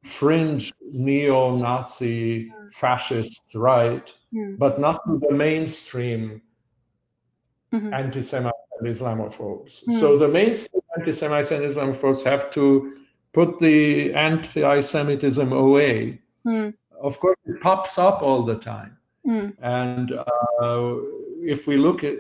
fringe 0.03 0.73
neo-Nazi 0.93 2.51
mm. 2.51 2.73
fascist 2.73 3.43
right, 3.55 4.15
mm. 4.35 4.59
but 4.59 4.81
not 4.81 5.01
to 5.07 5.19
the 5.19 5.35
mainstream 5.35 6.43
mm-hmm. 7.73 7.93
anti-Semites 7.93 8.57
and 8.81 8.89
Islamophobes. 8.89 9.85
Mm. 9.87 10.01
So 10.01 10.19
the 10.19 10.29
mainstream 10.29 10.83
anti-Semites 10.99 11.51
and 11.51 11.65
Islamophobes 11.65 12.23
have 12.25 12.51
to 12.53 12.97
put 13.33 13.59
the 13.59 14.13
anti-Semitism 14.15 15.53
away. 15.53 16.21
Mm 16.47 16.75
of 17.03 17.19
course, 17.19 17.37
it 17.45 17.61
pops 17.61 17.99
up 17.99 18.23
all 18.23 18.45
the 18.45 18.55
time. 18.55 18.97
Mm. 19.27 19.55
And 19.61 20.13
uh, 20.13 20.95
if 21.43 21.67
we 21.67 21.77
look 21.77 22.05
at, 22.05 22.15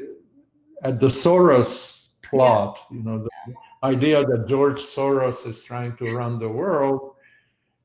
at 0.83 0.99
the 0.99 1.07
Soros 1.07 2.09
plot, 2.23 2.81
yeah. 2.91 2.97
you 2.97 3.05
know, 3.05 3.19
the 3.19 3.55
idea 3.83 4.25
that 4.25 4.47
George 4.49 4.81
Soros 4.81 5.47
is 5.47 5.63
trying 5.63 5.97
to 5.97 6.17
run 6.17 6.39
the 6.39 6.49
world, 6.49 7.15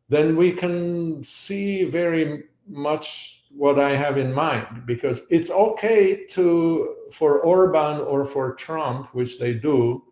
then 0.10 0.36
we 0.36 0.52
can 0.52 1.24
see 1.24 1.84
very 1.84 2.46
much 2.68 3.44
what 3.50 3.80
I 3.80 3.96
have 3.96 4.18
in 4.18 4.34
mind 4.34 4.86
because 4.86 5.22
it's 5.30 5.50
okay 5.50 6.26
to 6.28 6.96
for 7.12 7.40
Orban 7.42 8.02
or 8.02 8.24
for 8.24 8.54
Trump, 8.56 9.14
which 9.14 9.40
they 9.40 9.54
do, 9.54 10.04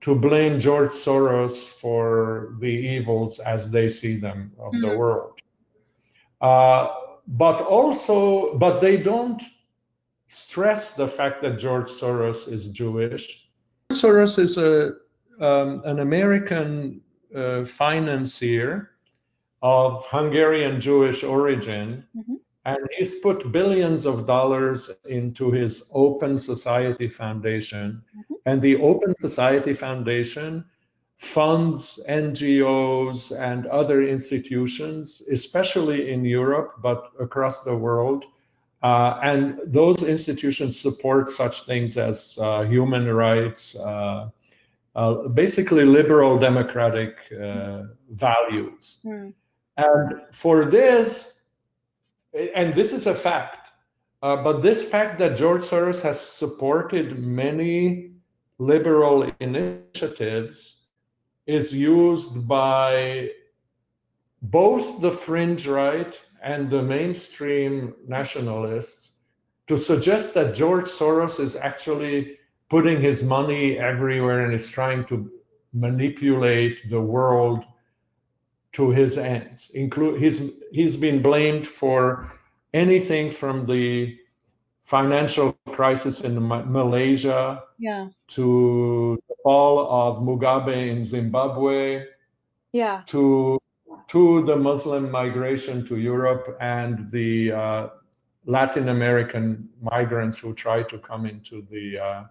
to 0.00 0.14
blame 0.14 0.58
George 0.58 0.90
Soros 0.90 1.68
for 1.68 2.56
the 2.60 2.68
evils 2.68 3.38
as 3.40 3.70
they 3.70 3.88
see 3.88 4.16
them 4.16 4.52
of 4.58 4.72
mm-hmm. 4.72 4.88
the 4.88 4.98
world. 4.98 5.40
Uh, 6.40 6.94
but 7.26 7.60
also, 7.62 8.56
but 8.58 8.80
they 8.80 8.96
don't 8.96 9.42
stress 10.26 10.92
the 10.92 11.06
fact 11.06 11.42
that 11.42 11.58
George 11.58 11.88
Soros 11.88 12.48
is 12.50 12.70
Jewish. 12.70 13.48
Soros 13.92 14.38
is 14.38 14.58
a 14.58 14.94
um, 15.40 15.82
an 15.84 16.00
American 16.00 17.00
uh, 17.34 17.64
financier 17.64 18.91
of 19.62 20.04
Hungarian 20.10 20.80
Jewish 20.80 21.22
origin, 21.22 22.04
mm-hmm. 22.16 22.34
and 22.64 22.78
he's 22.98 23.14
put 23.16 23.52
billions 23.52 24.06
of 24.06 24.26
dollars 24.26 24.90
into 25.08 25.52
his 25.52 25.88
Open 25.92 26.36
Society 26.36 27.08
Foundation. 27.08 28.02
Mm-hmm. 28.16 28.34
And 28.46 28.60
the 28.60 28.76
Open 28.80 29.14
Society 29.20 29.72
Foundation 29.72 30.64
funds 31.16 32.00
NGOs 32.08 33.30
and 33.38 33.66
other 33.66 34.02
institutions, 34.02 35.22
especially 35.30 36.12
in 36.12 36.24
Europe, 36.24 36.74
but 36.82 37.12
across 37.20 37.62
the 37.62 37.76
world. 37.76 38.24
Uh, 38.82 39.20
and 39.22 39.60
those 39.64 40.02
institutions 40.02 40.78
support 40.78 41.30
such 41.30 41.64
things 41.64 41.96
as 41.96 42.36
uh, 42.40 42.62
human 42.62 43.06
rights, 43.06 43.76
uh, 43.76 44.28
uh 44.96 45.28
basically 45.28 45.84
liberal 45.84 46.36
democratic 46.36 47.14
uh, 47.40 47.84
values. 48.10 48.98
Mm. 49.04 49.32
And 49.76 50.20
for 50.32 50.66
this, 50.66 51.40
and 52.54 52.74
this 52.74 52.92
is 52.92 53.06
a 53.06 53.14
fact, 53.14 53.70
uh, 54.22 54.36
but 54.42 54.62
this 54.62 54.84
fact 54.84 55.18
that 55.18 55.36
George 55.36 55.62
Soros 55.62 56.02
has 56.02 56.20
supported 56.20 57.18
many 57.18 58.12
liberal 58.58 59.30
initiatives 59.40 60.76
is 61.46 61.74
used 61.74 62.46
by 62.46 63.30
both 64.42 65.00
the 65.00 65.10
fringe 65.10 65.66
right 65.66 66.20
and 66.42 66.70
the 66.70 66.82
mainstream 66.82 67.94
nationalists 68.06 69.12
to 69.66 69.76
suggest 69.76 70.34
that 70.34 70.54
George 70.54 70.86
Soros 70.86 71.40
is 71.40 71.56
actually 71.56 72.38
putting 72.68 73.00
his 73.00 73.22
money 73.22 73.78
everywhere 73.78 74.44
and 74.44 74.54
is 74.54 74.70
trying 74.70 75.04
to 75.06 75.30
manipulate 75.72 76.88
the 76.90 77.00
world 77.00 77.64
to 78.72 78.90
his 78.90 79.18
ends. 79.18 79.70
Include 79.74 80.20
he's 80.20 80.50
he's 80.72 80.96
been 80.96 81.22
blamed 81.22 81.66
for 81.66 82.32
anything 82.72 83.30
from 83.30 83.66
the 83.66 84.18
financial 84.84 85.52
crisis 85.70 86.20
in 86.20 86.34
Malaysia 86.46 87.62
yeah. 87.78 88.08
to 88.28 89.18
the 89.28 89.34
fall 89.42 89.88
of 89.90 90.22
Mugabe 90.22 90.90
in 90.90 91.04
Zimbabwe 91.04 92.04
yeah. 92.72 93.02
to 93.06 93.58
to 94.08 94.44
the 94.44 94.56
Muslim 94.56 95.10
migration 95.10 95.86
to 95.86 95.96
Europe 95.96 96.56
and 96.60 97.10
the 97.10 97.52
uh, 97.52 97.88
Latin 98.44 98.88
American 98.88 99.68
migrants 99.80 100.38
who 100.38 100.52
try 100.54 100.82
to 100.82 100.98
come 100.98 101.24
into 101.26 101.66
the 101.70 101.98
uh, 101.98 102.24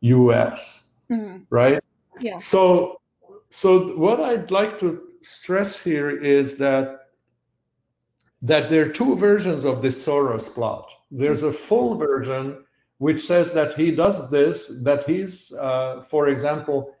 U.S. 0.00 0.84
Mm-hmm. 1.10 1.44
Right? 1.50 1.82
Yeah. 2.20 2.36
So, 2.38 3.00
so 3.50 3.96
what 3.96 4.20
I'd 4.20 4.50
like 4.50 4.78
to 4.80 5.07
stress 5.22 5.78
here 5.78 6.10
is 6.10 6.56
that 6.58 7.00
that 8.42 8.68
there 8.68 8.82
are 8.82 8.88
two 8.88 9.16
versions 9.16 9.64
of 9.64 9.82
this 9.82 10.04
Soros 10.06 10.48
plot. 10.52 10.88
There's 11.10 11.42
a 11.42 11.52
full 11.52 11.96
version 11.96 12.64
which 12.98 13.26
says 13.26 13.52
that 13.52 13.74
he 13.74 13.90
does 13.90 14.30
this, 14.30 14.68
that 14.84 15.04
he's, 15.08 15.52
uh, 15.52 16.02
for 16.08 16.28
example, 16.28 16.94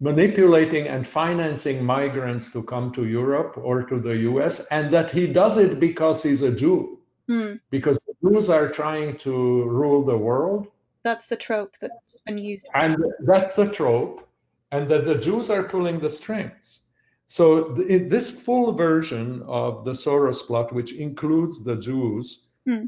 manipulating 0.00 0.86
and 0.86 1.06
financing 1.06 1.84
migrants 1.84 2.50
to 2.52 2.62
come 2.62 2.92
to 2.92 3.06
Europe 3.06 3.58
or 3.58 3.82
to 3.82 3.98
the 3.98 4.16
US, 4.30 4.60
and 4.70 4.92
that 4.92 5.10
he 5.10 5.26
does 5.26 5.56
it 5.56 5.80
because 5.80 6.22
he's 6.22 6.42
a 6.42 6.50
Jew, 6.50 7.00
Mm. 7.28 7.60
because 7.70 7.98
the 8.06 8.14
Jews 8.30 8.48
are 8.48 8.68
trying 8.68 9.16
to 9.18 9.64
rule 9.64 10.04
the 10.04 10.16
world. 10.16 10.68
That's 11.02 11.26
the 11.26 11.36
trope 11.36 11.76
that's 11.80 12.20
been 12.26 12.38
used. 12.38 12.68
And 12.74 12.96
that's 13.20 13.54
the 13.56 13.66
trope, 13.66 14.27
and 14.72 14.88
that 14.88 15.04
the 15.04 15.14
Jews 15.16 15.50
are 15.50 15.62
pulling 15.62 15.98
the 15.98 16.10
strings. 16.10 16.80
So 17.26 17.74
th- 17.74 18.08
this 18.08 18.30
full 18.30 18.72
version 18.72 19.42
of 19.46 19.84
the 19.84 19.92
Soros 19.92 20.46
plot, 20.46 20.72
which 20.72 20.92
includes 20.92 21.62
the 21.62 21.76
Jews, 21.76 22.46
Hmm. 22.66 22.86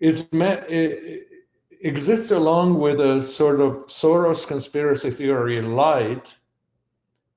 is 0.00 0.28
exists 1.80 2.30
along 2.30 2.78
with 2.80 3.00
a 3.00 3.22
sort 3.22 3.60
of 3.60 3.86
Soros 3.86 4.46
conspiracy 4.46 5.10
theory 5.10 5.60
light, 5.62 6.36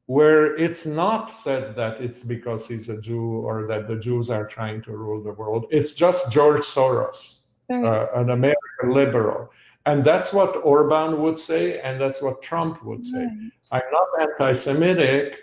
where 0.05 0.55
it's 0.55 0.85
not 0.85 1.29
said 1.29 1.75
that 1.75 2.01
it's 2.01 2.23
because 2.23 2.67
he's 2.67 2.89
a 2.89 2.99
Jew 2.99 3.41
or 3.47 3.67
that 3.67 3.87
the 3.87 3.95
Jews 3.95 4.29
are 4.29 4.47
trying 4.47 4.81
to 4.83 4.91
rule 4.97 5.21
the 5.21 5.33
world. 5.33 5.67
It's 5.69 5.91
just 5.91 6.31
George 6.31 6.61
Soros, 6.61 7.41
Very 7.67 7.85
uh, 7.87 8.07
an 8.15 8.29
American 8.31 8.91
liberal. 9.01 9.51
And 9.85 10.03
that's 10.03 10.33
what 10.33 10.57
Orban 10.63 11.21
would 11.21 11.37
say, 11.37 11.79
and 11.79 11.99
that's 11.99 12.21
what 12.21 12.41
Trump 12.41 12.83
would 12.83 13.03
say. 13.03 13.25
I'm 13.71 13.81
not 13.91 14.07
anti 14.21 14.53
Semitic, 14.55 15.35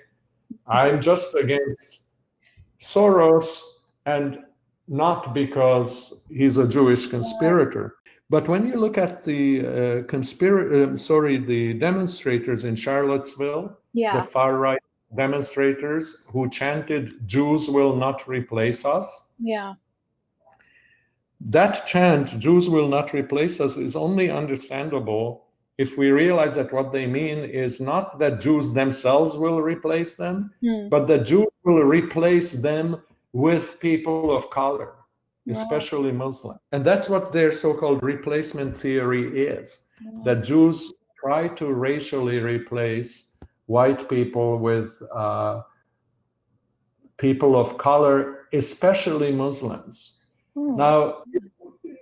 I'm 0.67 1.01
just 1.01 1.35
against 1.35 2.03
Soros, 2.81 3.61
and 4.05 4.39
not 4.89 5.35
because 5.35 6.13
he's 6.29 6.59
a 6.59 6.67
Jewish 6.69 7.07
conspirator. 7.07 7.97
But 8.29 8.47
when 8.49 8.67
you 8.67 8.75
look 8.77 8.99
at 8.99 9.25
the 9.25 9.61
uh, 9.61 9.63
conspira- 10.13 10.95
uh, 10.95 10.99
sorry, 10.99 11.39
the 11.39 11.75
demonstrators 11.75 12.65
in 12.65 12.75
Charlottesville, 12.77 13.77
the 14.21 14.23
far 14.23 14.59
right 14.59 14.83
demonstrators 15.17 16.17
who 16.27 16.49
chanted, 16.51 17.27
Jews 17.27 17.69
will 17.71 17.95
not 17.97 18.27
replace 18.29 18.85
us, 18.85 19.25
Yeah. 19.39 19.75
That 21.51 21.87
chant, 21.87 22.39
Jews 22.39 22.69
will 22.69 22.89
not 22.89 23.13
replace 23.13 23.61
us, 23.61 23.77
is 23.77 23.97
only 23.97 24.31
understandable 24.31 25.45
if 25.79 25.97
we 25.99 26.11
realize 26.11 26.55
that 26.57 26.73
what 26.73 26.93
they 26.93 27.07
mean 27.07 27.39
is 27.39 27.81
not 27.81 28.19
that 28.19 28.41
Jews 28.41 28.73
themselves 28.73 29.37
will 29.37 29.61
replace 29.63 30.15
them, 30.15 30.53
Hmm. 30.63 30.89
but 30.91 31.07
that 31.09 31.25
Jews 31.27 31.49
will 31.65 31.83
replace 31.85 32.53
them 32.53 33.03
with 33.33 33.79
people 33.81 34.25
of 34.35 34.51
color, 34.51 34.93
Wow. 35.47 35.53
especially 35.53 36.13
Muslim. 36.13 36.57
And 36.73 36.85
that's 36.85 37.09
what 37.09 37.33
their 37.33 37.53
so 37.53 37.75
called 37.75 38.03
replacement 38.03 38.77
theory 38.77 39.47
is 39.47 39.81
that 40.25 40.45
Jews 40.45 40.93
try 41.21 41.49
to 41.49 41.73
racially 41.73 42.39
replace 42.41 43.31
white 43.67 44.09
people 44.09 44.59
with 44.59 44.91
uh, 45.15 45.63
people 47.19 47.57
of 47.57 47.79
color, 47.79 48.47
especially 48.53 49.33
Muslims. 49.33 50.16
Hmm. 50.57 50.77
Now, 50.77 51.23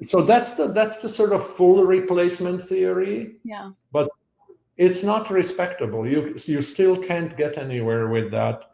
so 0.03 0.23
that's 0.23 0.53
the 0.53 0.69
that's 0.69 0.99
the 0.99 1.09
sort 1.09 1.33
of 1.33 1.47
full 1.47 1.85
replacement 1.85 2.63
theory, 2.63 3.37
Yeah. 3.43 3.71
but 3.93 4.09
it's 4.77 5.03
not 5.03 5.31
respectable. 5.31 6.07
You 6.07 6.35
you 6.47 6.63
still 6.63 6.97
can't 6.97 7.37
get 7.37 7.59
anywhere 7.59 8.09
with 8.09 8.31
that 8.31 8.71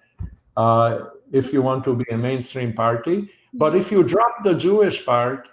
uh, 0.57 1.07
if 1.33 1.53
you 1.53 1.62
want 1.62 1.85
to 1.85 1.95
be 1.95 2.05
a 2.11 2.16
mainstream 2.16 2.73
party. 2.75 3.31
But 3.55 3.75
if 3.75 3.90
you 3.90 4.05
drop 4.05 4.45
the 4.45 4.55
Jewish 4.55 5.05
part, 5.05 5.49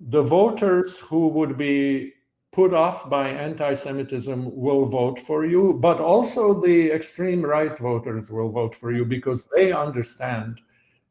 the 0.00 0.22
voters 0.22 0.98
who 0.98 1.28
would 1.28 1.56
be 1.58 2.12
put 2.52 2.72
off 2.72 3.10
by 3.10 3.28
anti-Semitism 3.28 4.54
will 4.54 4.86
vote 4.86 5.18
for 5.18 5.44
you, 5.44 5.72
but 5.72 5.98
also 6.00 6.60
the 6.60 6.90
extreme 6.92 7.42
right 7.42 7.76
voters 7.78 8.30
will 8.30 8.48
vote 8.50 8.76
for 8.76 8.92
you 8.92 9.04
because 9.04 9.46
they 9.56 9.72
understand 9.72 10.60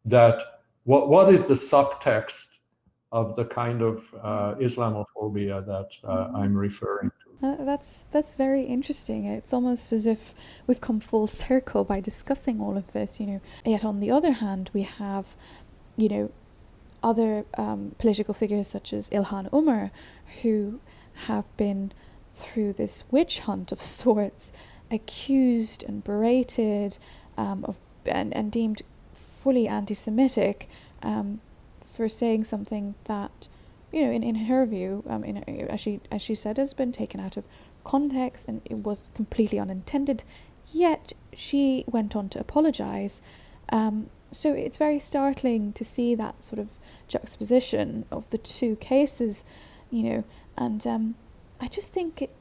that 0.05 0.52
what 0.85 1.09
what 1.09 1.33
is 1.33 1.45
the 1.45 1.53
subtext 1.53 2.47
of 3.13 3.35
the 3.35 3.45
kind 3.45 3.81
of 3.81 4.03
uh, 4.23 4.55
Islamophobia 4.55 5.65
that 5.65 5.91
uh, 6.03 6.31
I'm 6.35 6.55
referring 6.55 7.11
to. 7.11 7.47
Uh, 7.47 7.63
that's 7.63 8.05
that's 8.11 8.35
very 8.35 8.63
interesting. 8.63 9.25
It's 9.25 9.53
almost 9.53 9.93
as 9.93 10.05
if 10.07 10.33
we've 10.65 10.81
come 10.81 10.99
full 10.99 11.27
circle 11.27 11.83
by 11.83 11.99
discussing 11.99 12.59
all 12.59 12.75
of 12.75 12.91
this, 12.91 13.19
you 13.19 13.27
know. 13.27 13.41
Yet 13.65 13.85
on 13.85 13.99
the 13.99 14.09
other 14.09 14.31
hand, 14.31 14.71
we 14.73 14.81
have, 14.81 15.35
you 15.95 16.09
know, 16.09 16.31
other 17.03 17.45
um, 17.57 17.95
political 17.99 18.33
figures 18.33 18.67
such 18.69 18.93
as 18.93 19.09
Ilhan 19.11 19.49
Omar, 19.53 19.91
who 20.41 20.79
have 21.27 21.45
been 21.55 21.91
through 22.33 22.73
this 22.73 23.03
witch 23.11 23.41
hunt 23.41 23.71
of 23.71 23.81
sorts, 23.99 24.51
accused 24.89 25.83
and 25.83 26.03
berated, 26.03 26.97
um, 27.37 27.63
of 27.65 27.77
and, 28.05 28.35
and 28.35 28.51
deemed 28.51 28.81
fully 29.43 29.67
anti-Semitic, 29.67 30.69
um, 31.01 31.41
for 31.93 32.08
saying 32.10 32.45
something 32.45 32.95
that 33.03 33.49
you 33.93 34.01
know, 34.03 34.12
in, 34.12 34.23
in 34.23 34.36
her 34.36 34.65
view, 34.65 35.03
um, 35.08 35.23
in, 35.23 35.38
as 35.69 35.79
she 35.79 36.01
as 36.12 36.21
she 36.21 36.34
said, 36.34 36.58
has 36.58 36.73
been 36.73 36.91
taken 36.91 37.19
out 37.19 37.38
of 37.38 37.45
context 37.84 38.47
and 38.47 38.62
it 38.65 38.79
was 38.79 39.10
completely 39.13 39.60
unintended. 39.60 40.23
Yet 40.71 41.13
she 41.34 41.84
went 41.86 42.15
on 42.15 42.29
to 42.29 42.39
apologize. 42.39 43.21
Um, 43.69 44.10
so 44.32 44.53
it's 44.53 44.79
very 44.79 44.99
startling 44.99 45.73
to 45.73 45.86
see 45.86 46.15
that 46.15 46.43
sort 46.43 46.60
of 46.60 46.69
juxtaposition 47.08 48.06
of 48.12 48.32
the 48.32 48.39
two 48.39 48.75
cases, 48.77 49.43
you 49.91 50.03
know, 50.03 50.23
and 50.58 50.88
um, 50.88 51.15
I 51.62 51.67
just 51.67 51.93
think 51.93 52.21
it 52.21 52.36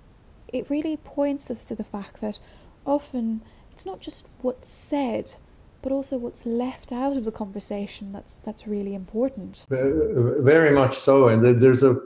it 0.53 0.71
really 0.71 0.97
points 0.97 1.51
us 1.51 1.67
to 1.69 1.75
the 1.75 1.85
fact 1.85 2.21
that 2.23 2.41
often 2.87 3.43
it's 3.73 3.85
not 3.85 4.01
just 4.01 4.27
what's 4.41 4.71
said, 4.71 5.35
but 5.83 5.93
also 5.93 6.17
what's 6.17 6.47
left 6.47 6.93
out 6.93 7.17
of 7.17 7.25
the 7.25 7.33
conversation 7.33 8.13
that's 8.13 8.37
that's 8.37 8.67
really 8.67 8.95
important. 8.95 9.67
Very 9.69 10.71
much 10.71 10.95
so, 10.97 11.29
and 11.29 11.45
there's 11.63 11.83
a 11.83 11.97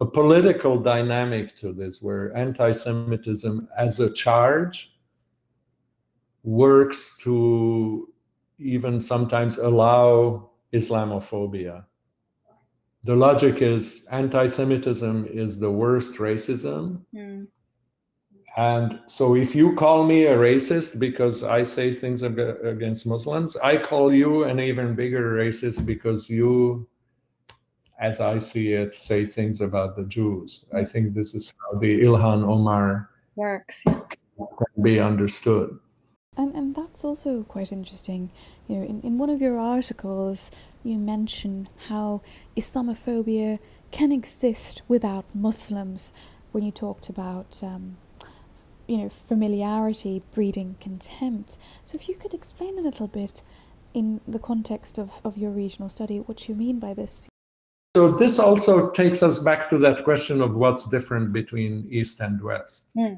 a 0.00 0.06
political 0.06 0.78
dynamic 0.78 1.56
to 1.56 1.72
this 1.72 2.00
where 2.00 2.36
anti-Semitism 2.36 3.68
as 3.76 3.98
a 3.98 4.12
charge 4.12 4.92
works 6.44 7.14
to 7.18 8.08
even 8.58 9.00
sometimes 9.00 9.58
allow 9.58 10.50
Islamophobia. 10.72 11.84
The 13.04 13.16
logic 13.16 13.60
is 13.62 14.06
anti-Semitism 14.10 15.28
is 15.32 15.58
the 15.58 15.70
worst 15.70 16.18
racism, 16.18 17.00
Hmm. 17.12 17.44
And 18.58 18.98
so 19.06 19.36
if 19.36 19.54
you 19.54 19.76
call 19.76 20.04
me 20.04 20.24
a 20.24 20.36
racist 20.36 20.98
because 20.98 21.44
I 21.44 21.62
say 21.62 21.92
things 21.92 22.24
ag- 22.24 22.64
against 22.64 23.06
Muslims, 23.06 23.56
I 23.56 23.76
call 23.76 24.12
you 24.12 24.42
an 24.42 24.58
even 24.58 24.96
bigger 24.96 25.34
racist 25.34 25.86
because 25.86 26.28
you, 26.28 26.88
as 28.00 28.18
I 28.18 28.38
see 28.38 28.72
it, 28.72 28.96
say 28.96 29.24
things 29.24 29.60
about 29.60 29.94
the 29.94 30.02
Jews. 30.02 30.64
I 30.74 30.82
think 30.82 31.14
this 31.14 31.36
is 31.36 31.54
how 31.60 31.78
the 31.78 32.00
Ilhan 32.00 32.42
Omar 32.48 33.08
Works. 33.36 33.84
Yeah. 33.86 34.00
can 34.36 34.82
be 34.82 34.98
understood. 34.98 35.78
And 36.36 36.52
and 36.56 36.74
that's 36.74 37.04
also 37.04 37.44
quite 37.44 37.70
interesting. 37.70 38.32
You 38.66 38.76
know, 38.76 38.82
in, 38.82 39.00
in 39.02 39.18
one 39.18 39.30
of 39.30 39.40
your 39.40 39.56
articles, 39.56 40.50
you 40.82 40.98
mention 40.98 41.68
how 41.86 42.22
Islamophobia 42.56 43.60
can 43.92 44.10
exist 44.10 44.82
without 44.88 45.32
Muslims. 45.32 46.12
When 46.50 46.64
you 46.64 46.72
talked 46.72 47.08
about, 47.08 47.62
um, 47.62 47.98
you 48.88 48.96
know, 48.96 49.08
familiarity 49.08 50.22
breeding 50.34 50.74
contempt. 50.80 51.56
So 51.84 51.94
if 51.94 52.08
you 52.08 52.16
could 52.16 52.34
explain 52.34 52.78
a 52.78 52.82
little 52.82 53.06
bit, 53.06 53.42
in 53.94 54.20
the 54.28 54.38
context 54.38 54.98
of, 54.98 55.20
of 55.24 55.36
your 55.36 55.50
regional 55.50 55.88
study, 55.88 56.18
what 56.20 56.48
you 56.48 56.54
mean 56.54 56.78
by 56.78 56.94
this. 56.94 57.28
So 57.96 58.12
this 58.12 58.38
also 58.38 58.90
takes 58.90 59.22
us 59.22 59.38
back 59.38 59.70
to 59.70 59.78
that 59.78 60.04
question 60.04 60.40
of 60.40 60.56
what's 60.56 60.86
different 60.86 61.32
between 61.32 61.88
East 61.90 62.20
and 62.20 62.40
West. 62.40 62.90
Hmm. 62.94 63.14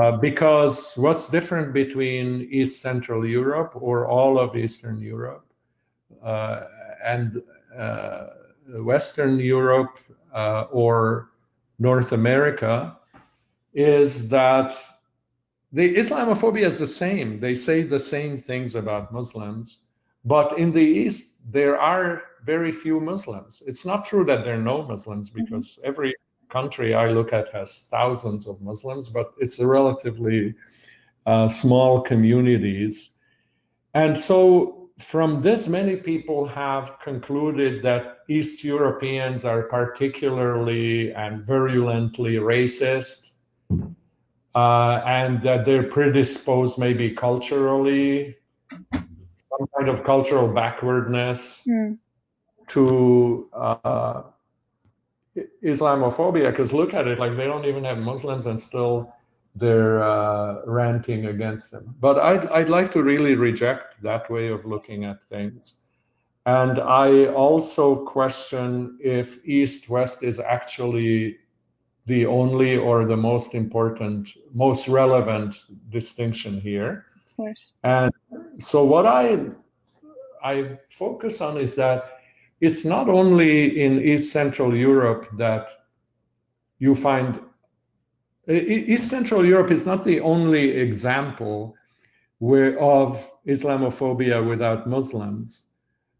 Uh, 0.00 0.12
because 0.12 0.92
what's 0.96 1.28
different 1.28 1.72
between 1.72 2.48
East 2.50 2.80
Central 2.80 3.26
Europe 3.26 3.72
or 3.74 4.06
all 4.06 4.38
of 4.38 4.56
Eastern 4.56 4.98
Europe 4.98 5.46
uh, 6.22 6.64
and 7.04 7.42
uh, 7.76 8.26
Western 8.78 9.38
Europe 9.38 9.98
uh, 10.34 10.62
or 10.70 11.30
North 11.78 12.12
America 12.12 12.96
is 13.74 14.28
that 14.28 14.76
the 15.76 15.94
Islamophobia 15.94 16.66
is 16.66 16.78
the 16.78 16.86
same. 16.86 17.38
They 17.38 17.54
say 17.54 17.82
the 17.82 18.00
same 18.00 18.38
things 18.38 18.74
about 18.76 19.12
Muslims, 19.12 19.84
but 20.24 20.58
in 20.58 20.72
the 20.72 20.88
East 21.02 21.24
there 21.52 21.78
are 21.78 22.22
very 22.46 22.72
few 22.72 22.98
Muslims. 22.98 23.62
It's 23.66 23.84
not 23.84 24.06
true 24.06 24.24
that 24.24 24.42
there 24.42 24.54
are 24.54 24.68
no 24.74 24.82
Muslims 24.82 25.28
because 25.28 25.78
every 25.84 26.14
country 26.48 26.94
I 26.94 27.08
look 27.10 27.34
at 27.34 27.52
has 27.52 27.88
thousands 27.90 28.48
of 28.48 28.62
Muslims, 28.62 29.10
but 29.10 29.34
it's 29.36 29.58
a 29.58 29.66
relatively 29.66 30.54
uh, 31.26 31.46
small 31.46 32.00
communities. 32.00 33.10
And 33.92 34.16
so 34.16 34.88
from 34.98 35.42
this, 35.42 35.68
many 35.68 35.96
people 35.96 36.46
have 36.46 36.98
concluded 37.04 37.82
that 37.82 38.20
East 38.30 38.64
Europeans 38.64 39.44
are 39.44 39.64
particularly 39.64 41.12
and 41.12 41.44
virulently 41.44 42.36
racist, 42.36 43.32
uh, 44.56 45.02
and 45.06 45.42
that 45.42 45.64
they're 45.66 45.82
predisposed 45.82 46.78
maybe 46.78 47.10
culturally, 47.10 48.34
some 48.92 49.66
kind 49.76 49.88
of 49.88 50.02
cultural 50.04 50.48
backwardness 50.48 51.62
Mm. 51.68 51.98
to 52.68 53.48
uh, 53.52 54.22
Islamophobia. 55.62 56.50
Because 56.50 56.72
look 56.72 56.94
at 56.94 57.06
it, 57.06 57.18
like 57.18 57.36
they 57.36 57.44
don't 57.46 57.66
even 57.66 57.84
have 57.84 57.98
Muslims, 57.98 58.46
and 58.46 58.58
still 58.58 59.12
they're 59.54 60.02
uh, 60.02 60.62
ranting 60.66 61.26
against 61.26 61.70
them. 61.70 61.94
But 62.00 62.18
I'd, 62.18 62.46
I'd 62.48 62.68
like 62.68 62.90
to 62.92 63.02
really 63.02 63.34
reject 63.34 64.02
that 64.02 64.30
way 64.30 64.48
of 64.48 64.64
looking 64.64 65.04
at 65.04 65.22
things. 65.24 65.74
And 66.46 66.78
I 66.80 67.26
also 67.26 67.84
question 68.04 68.98
if 69.02 69.28
East 69.46 69.88
West 69.90 70.22
is 70.22 70.38
actually 70.40 71.38
the 72.06 72.24
only 72.24 72.76
or 72.76 73.04
the 73.04 73.16
most 73.16 73.54
important, 73.54 74.30
most 74.54 74.88
relevant 74.88 75.64
distinction 75.90 76.60
here. 76.60 77.06
Of 77.26 77.36
course. 77.36 77.72
And 77.82 78.12
so 78.58 78.84
what 78.84 79.06
I 79.06 79.40
I 80.42 80.78
focus 80.88 81.40
on 81.40 81.58
is 81.58 81.74
that 81.74 82.20
it's 82.60 82.84
not 82.84 83.08
only 83.08 83.82
in 83.84 84.00
East 84.00 84.32
Central 84.32 84.74
Europe 84.74 85.28
that 85.36 85.68
you 86.78 86.94
find 86.94 87.40
East 88.48 89.10
Central 89.10 89.44
Europe 89.44 89.72
is 89.72 89.84
not 89.86 90.04
the 90.04 90.20
only 90.20 90.70
example 90.70 91.74
where 92.38 92.78
of 92.78 93.28
Islamophobia 93.46 94.46
without 94.46 94.86
Muslims, 94.86 95.65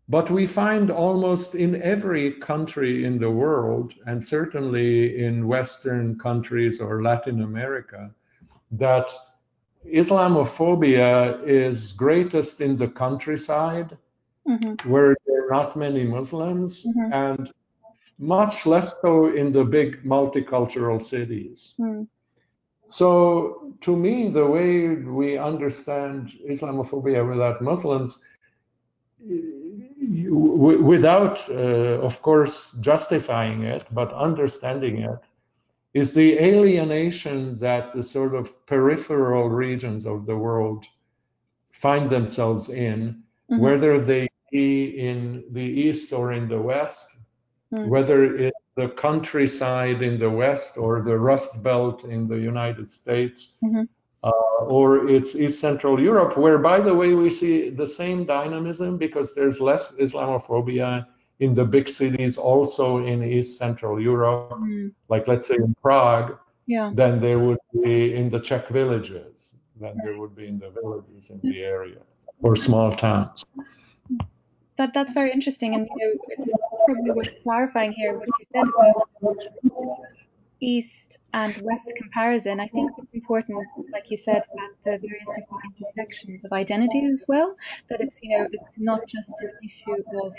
but 0.09 0.31
we 0.31 0.47
find 0.47 0.91
almost 0.91 1.55
in 1.55 1.83
every 1.83 2.33
country 2.33 3.05
in 3.05 3.19
the 3.19 3.31
world, 3.31 3.95
and 4.07 4.23
certainly 4.23 5.25
in 5.25 5.49
Western 5.49 6.19
countries 6.19 6.81
or 6.81 7.03
Latin 7.03 7.43
America, 7.43 8.11
that 8.71 9.11
Islamophobia 9.85 11.43
is 11.47 11.93
greatest 11.93 12.61
in 12.61 12.77
the 12.77 12.89
countryside 12.89 13.97
hmm 14.47 14.75
where 14.85 15.17
there 15.27 15.45
are 15.47 15.51
not 15.51 15.77
many 15.77 16.05
Muslims, 16.05 16.85
Mhm. 16.87 17.13
and 17.13 17.53
much 18.19 18.65
less 18.67 18.95
so 19.03 19.27
in 19.41 19.53
the 19.53 19.65
big 19.65 20.03
multicultural 20.05 21.01
cities. 21.01 21.75
Mm. 21.81 22.07
So, 22.89 23.75
to 23.81 23.97
me, 23.97 24.31
the 24.31 24.47
way 24.47 24.95
we 25.21 25.37
understand 25.37 26.31
Islamophobia 26.49 27.29
without 27.29 27.61
Muslims, 27.61 28.23
without, 30.31 31.49
uh, 31.51 32.01
of 32.03 32.21
course, 32.23 32.73
justifying 32.81 33.63
it, 33.63 33.87
but 33.93 34.13
understanding 34.13 35.03
it, 35.03 35.19
is 35.95 36.13
the 36.13 36.39
alienation 36.39 37.59
that 37.59 37.95
the 37.95 38.03
sort 38.03 38.35
of 38.35 38.67
peripheral 38.67 39.49
regions 39.49 40.07
of 40.07 40.27
the 40.27 40.37
world 40.37 40.85
find 41.73 42.09
themselves 42.09 42.69
in, 42.69 43.23
Mhm. 43.51 43.59
whether 43.61 44.01
they 44.01 44.29
be 44.51 44.99
in 45.09 45.45
the 45.51 45.65
east 45.87 46.13
or 46.13 46.33
in 46.33 46.49
the 46.49 46.61
west, 46.61 47.09
Mm. 47.73 47.89
whether 47.89 48.37
it's 48.37 48.67
the 48.77 48.89
countryside 48.91 50.03
in 50.03 50.19
the 50.19 50.31
west 50.31 50.77
or 50.77 51.03
the 51.03 51.19
Rust 51.19 51.63
Belt 51.63 52.05
in 52.05 52.29
the 52.29 52.39
United 52.39 52.91
States, 52.91 53.59
Mhm. 53.63 53.89
Uh, 54.23 54.31
or 54.61 55.09
it's 55.09 55.35
East 55.35 55.61
Central 55.61 56.01
Europe, 56.01 56.37
where, 56.37 56.59
by 56.59 56.81
the 56.81 56.95
way, 56.95 57.15
we 57.15 57.31
see 57.31 57.71
the 57.71 57.87
same 57.87 58.25
dynamism 58.25 58.97
because 58.97 59.35
there's 59.35 59.61
less 59.61 59.93
Islamophobia 60.01 61.07
in 61.41 61.53
the 61.55 61.65
big 61.65 61.89
cities, 61.89 62.39
also 62.39 63.05
in 63.05 63.23
East 63.23 63.59
Central 63.59 64.01
Europe, 64.01 64.59
Mm. 64.61 64.93
like 65.09 65.29
let's 65.29 65.47
say 65.47 65.57
in 65.57 65.75
Prague, 65.83 66.39
Yeah. 66.67 66.91
than 66.95 67.21
there 67.21 67.39
would 67.39 67.61
be 67.73 68.15
in 68.15 68.31
the 68.31 68.41
Czech 68.41 68.69
villages, 68.69 69.55
than 69.79 69.95
there 70.03 70.19
would 70.19 70.35
be 70.35 70.49
in 70.49 70.59
the 70.59 70.71
villages 70.71 71.31
in 71.31 71.39
the 71.43 71.63
area 71.63 72.01
or 72.43 72.57
small 72.57 72.91
towns. 72.91 73.45
That 74.77 74.93
that's 74.93 75.13
very 75.13 75.31
interesting, 75.31 75.75
and 75.75 75.87
you 75.97 76.07
know, 76.07 76.13
it's 76.29 76.51
probably 76.87 77.11
worth 77.13 77.33
clarifying 77.43 77.93
here 77.93 78.13
what 78.19 78.27
you 78.27 78.47
said 78.55 78.67
about 78.69 79.37
East 80.61 81.19
and 81.33 81.61
West 81.63 81.93
comparison. 81.97 82.61
I 82.61 82.67
think 82.69 82.91
it's 82.99 83.13
important, 83.13 83.67
like 83.93 84.11
you 84.11 84.17
said, 84.17 84.39
at 84.39 84.71
the 84.85 84.99
various 84.99 85.27
different 85.29 85.63
intersections 85.71 86.45
of 86.45 86.53
identity 86.53 87.07
as 87.07 87.25
well. 87.29 87.57
That 87.89 88.01
it's 88.01 88.21
you 88.23 88.39
know 88.39 88.49
it's 88.51 88.79
not 88.79 89.07
just 89.07 89.35
an 89.41 89.53
issue 89.65 90.03
of 90.23 90.35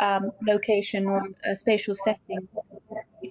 um, 0.00 0.32
location 0.46 1.06
or 1.06 1.28
a 1.44 1.54
spatial 1.56 1.94
setting, 1.94 2.48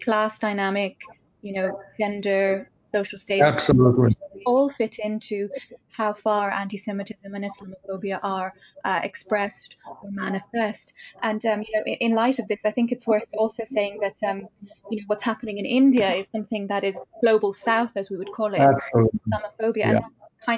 class 0.04 0.40
dynamic, 0.40 1.02
you 1.42 1.54
know, 1.54 1.80
gender, 2.00 2.70
social 2.94 3.18
status. 3.18 3.48
Absolutely. 3.48 4.16
All 4.46 4.70
fit 4.70 5.00
into 5.00 5.50
how 5.92 6.14
far 6.14 6.52
anti-Semitism 6.52 7.34
and 7.34 7.46
Islamophobia 7.46 8.20
are 8.24 8.54
uh, 8.86 9.00
expressed 9.04 9.78
or 9.88 10.10
manifest. 10.12 10.94
And 11.22 11.44
um, 11.46 11.62
you 11.62 11.74
know, 11.76 11.84
in, 11.86 11.94
in 11.96 12.12
light 12.14 12.40
of 12.40 12.48
this, 12.48 12.62
I 12.66 12.72
think 12.72 12.92
it's 12.92 13.06
worth 13.08 13.26
also 13.38 13.64
saying 13.66 14.00
that 14.02 14.18
um, 14.30 14.48
you 14.90 14.98
know 14.98 15.04
what's 15.08 15.24
happening 15.24 15.58
in 15.58 15.66
India 15.66 16.12
is 16.14 16.28
something 16.28 16.68
that 16.68 16.84
is 16.84 17.00
global 17.22 17.54
South, 17.54 17.94
as 17.96 18.10
we 18.10 18.18
would 18.18 18.32
call 18.32 18.54
it, 18.54 18.60
Absolutely. 18.60 19.20
Islamophobia, 19.30 19.78
Yeah. 19.78 19.90
and 19.90 20.06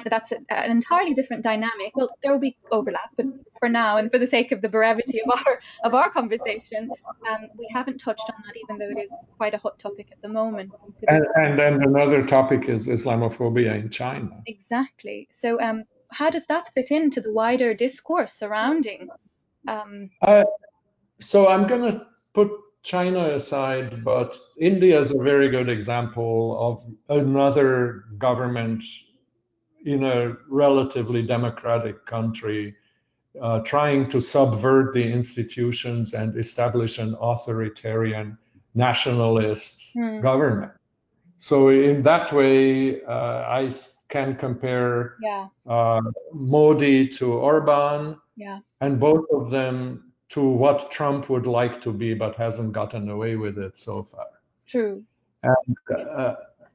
that's 0.00 0.32
a, 0.32 0.36
an 0.50 0.70
entirely 0.70 1.14
different 1.14 1.42
dynamic. 1.42 1.94
Well, 1.94 2.10
there 2.22 2.32
will 2.32 2.38
be 2.38 2.56
overlap, 2.70 3.10
but 3.16 3.26
for 3.58 3.68
now, 3.68 3.96
and 3.96 4.10
for 4.10 4.18
the 4.18 4.26
sake 4.26 4.52
of 4.52 4.62
the 4.62 4.68
brevity 4.68 5.20
of 5.20 5.30
our 5.30 5.60
of 5.84 5.94
our 5.94 6.10
conversation, 6.10 6.90
um, 7.30 7.48
we 7.58 7.68
haven't 7.72 7.98
touched 7.98 8.28
on 8.28 8.42
that, 8.46 8.56
even 8.56 8.78
though 8.78 8.90
it 8.98 9.02
is 9.04 9.12
quite 9.36 9.54
a 9.54 9.58
hot 9.58 9.78
topic 9.78 10.08
at 10.12 10.20
the 10.22 10.28
moment. 10.28 10.72
And, 11.08 11.24
and 11.34 11.58
then 11.58 11.82
another 11.82 12.24
topic 12.26 12.68
is 12.68 12.88
Islamophobia 12.88 13.78
in 13.78 13.90
China. 13.90 14.42
Exactly. 14.46 15.28
So, 15.30 15.60
um, 15.60 15.84
how 16.10 16.30
does 16.30 16.46
that 16.46 16.72
fit 16.74 16.90
into 16.90 17.20
the 17.20 17.32
wider 17.32 17.74
discourse 17.74 18.32
surrounding? 18.32 19.08
Um, 19.68 20.10
Uh, 20.20 20.44
so 21.20 21.48
I'm 21.48 21.66
going 21.68 21.90
to 21.92 22.06
put 22.34 22.50
China 22.82 23.34
aside, 23.34 24.04
but 24.04 24.36
India 24.58 24.98
is 24.98 25.12
a 25.12 25.18
very 25.18 25.48
good 25.48 25.68
example 25.68 26.56
of 26.58 26.84
another 27.08 28.04
government 28.18 28.82
in 29.84 30.04
a 30.04 30.36
relatively 30.48 31.22
democratic 31.22 32.06
country 32.06 32.74
uh, 33.40 33.60
trying 33.60 34.08
to 34.10 34.20
subvert 34.20 34.94
the 34.94 35.02
institutions 35.12 36.14
and 36.14 36.36
establish 36.36 36.98
an 36.98 37.16
authoritarian 37.20 38.36
nationalist 38.74 39.92
Hmm. 39.94 40.20
government. 40.20 40.72
So 41.38 41.68
in 41.70 42.02
that 42.02 42.32
way, 42.32 43.02
uh, 43.04 43.44
I 43.48 43.72
can 44.08 44.36
compare 44.36 45.16
yeah, 45.22 45.48
uh, 45.66 46.00
Modi 46.32 47.08
to 47.08 47.32
Orban, 47.32 48.16
yeah, 48.36 48.60
and 48.80 49.00
both 49.00 49.26
of 49.32 49.50
them 49.50 50.12
to 50.30 50.42
what 50.42 50.90
Trump 50.90 51.28
would 51.30 51.46
like 51.46 51.80
to 51.82 51.92
be, 51.92 52.14
but 52.14 52.36
hasn't 52.36 52.72
gotten 52.72 53.08
away 53.08 53.36
with 53.36 53.58
it 53.58 53.76
so 53.78 54.02
far. 54.02 54.26
true. 54.66 55.04
Uh, 55.44 56.34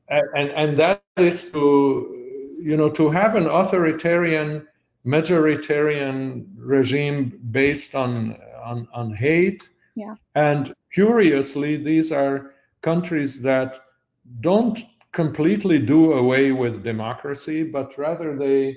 and 0.09 0.49
and 0.51 0.77
that 0.77 1.01
is 1.17 1.51
to 1.51 2.16
you 2.59 2.77
know 2.77 2.89
to 2.89 3.09
have 3.09 3.35
an 3.35 3.47
authoritarian 3.47 4.67
majoritarian 5.05 6.45
regime 6.57 7.39
based 7.51 7.95
on 7.95 8.37
on, 8.63 8.87
on 8.93 9.13
hate. 9.13 9.69
Yeah. 9.95 10.15
And 10.35 10.73
curiously, 10.93 11.77
these 11.77 12.11
are 12.11 12.53
countries 12.81 13.39
that 13.41 13.79
don't 14.41 14.77
completely 15.13 15.79
do 15.79 16.13
away 16.13 16.51
with 16.51 16.83
democracy, 16.83 17.63
but 17.63 17.97
rather 17.97 18.37
they 18.37 18.75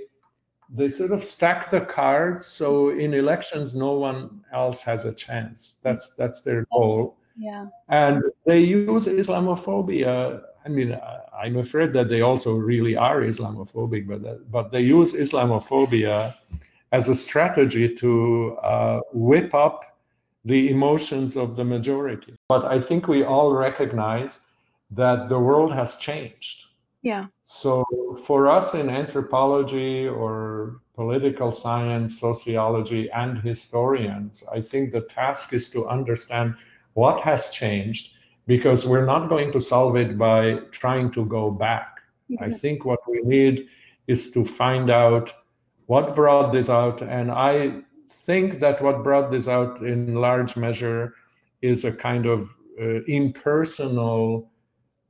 they 0.73 0.89
sort 0.89 1.11
of 1.11 1.25
stack 1.25 1.69
the 1.69 1.81
cards 1.81 2.47
so 2.47 2.91
in 2.91 3.13
elections 3.13 3.75
no 3.75 3.93
one 3.93 4.41
else 4.53 4.83
has 4.83 5.05
a 5.05 5.13
chance. 5.13 5.77
That's 5.83 6.11
that's 6.11 6.43
their 6.43 6.65
goal. 6.73 7.17
Yeah, 7.37 7.67
And 7.89 8.23
they 8.45 8.61
use 8.61 9.07
Islamophobia. 9.07 10.43
I 10.65 10.69
mean, 10.69 10.99
I'm 11.33 11.57
afraid 11.57 11.93
that 11.95 12.09
they 12.09 12.21
also 12.21 12.55
really 12.55 12.97
are 12.97 13.23
Islamophobic, 13.23 14.07
but 14.07 14.23
that, 14.23 14.51
but 14.51 14.71
they 14.71 14.83
use 14.83 15.13
Islamophobia 15.15 16.35
as 16.93 17.09
a 17.09 17.15
strategy 17.15 17.95
to 17.97 18.57
uh, 18.63 19.01
whip 19.13 19.55
up 19.55 19.97
the 20.45 20.71
emotions 20.71 21.37
of 21.37 21.57
the 21.57 21.65
majority. 21.65 22.35
But 22.49 22.65
I 22.65 22.81
think 22.81 23.09
we 23.09 23.25
all 23.25 23.53
recognize 23.53 24.41
that 24.91 25.29
the 25.29 25.39
world 25.39 25.73
has 25.73 25.97
changed. 25.97 26.65
yeah, 27.03 27.27
So 27.45 27.85
for 28.25 28.49
us 28.49 28.75
in 28.75 28.91
anthropology 28.91 30.09
or 30.09 30.81
political 30.95 31.53
science, 31.53 32.19
sociology, 32.19 33.11
and 33.11 33.39
historians, 33.39 34.43
I 34.53 34.61
think 34.61 34.93
the 34.93 35.03
task 35.03 35.53
is 35.53 35.71
to 35.71 35.87
understand 35.87 36.57
what 36.95 37.21
has 37.21 37.51
changed 37.51 38.15
because 38.51 38.85
we're 38.85 39.07
not 39.15 39.29
going 39.29 39.53
to 39.53 39.61
solve 39.61 39.95
it 39.95 40.19
by 40.19 40.59
trying 40.73 41.09
to 41.09 41.25
go 41.25 41.53
back. 41.53 42.01
I 42.41 42.49
think 42.49 42.85
what 42.85 42.99
we 43.09 43.21
need 43.23 43.69
is 44.09 44.33
to 44.33 44.45
find 44.45 44.91
out 44.91 45.33
what 45.87 46.17
brought 46.17 46.51
this 46.53 46.69
out. 46.69 47.01
And 47.01 47.31
I 47.31 47.55
think 48.09 48.59
that 48.59 48.83
what 48.83 49.05
brought 49.05 49.31
this 49.31 49.47
out 49.47 49.83
in 49.93 50.17
large 50.17 50.57
measure 50.57 51.15
is 51.63 51.85
a 51.85 51.93
kind 51.93 52.27
of 52.27 52.51
uh, 52.81 53.03
impersonal 53.07 54.51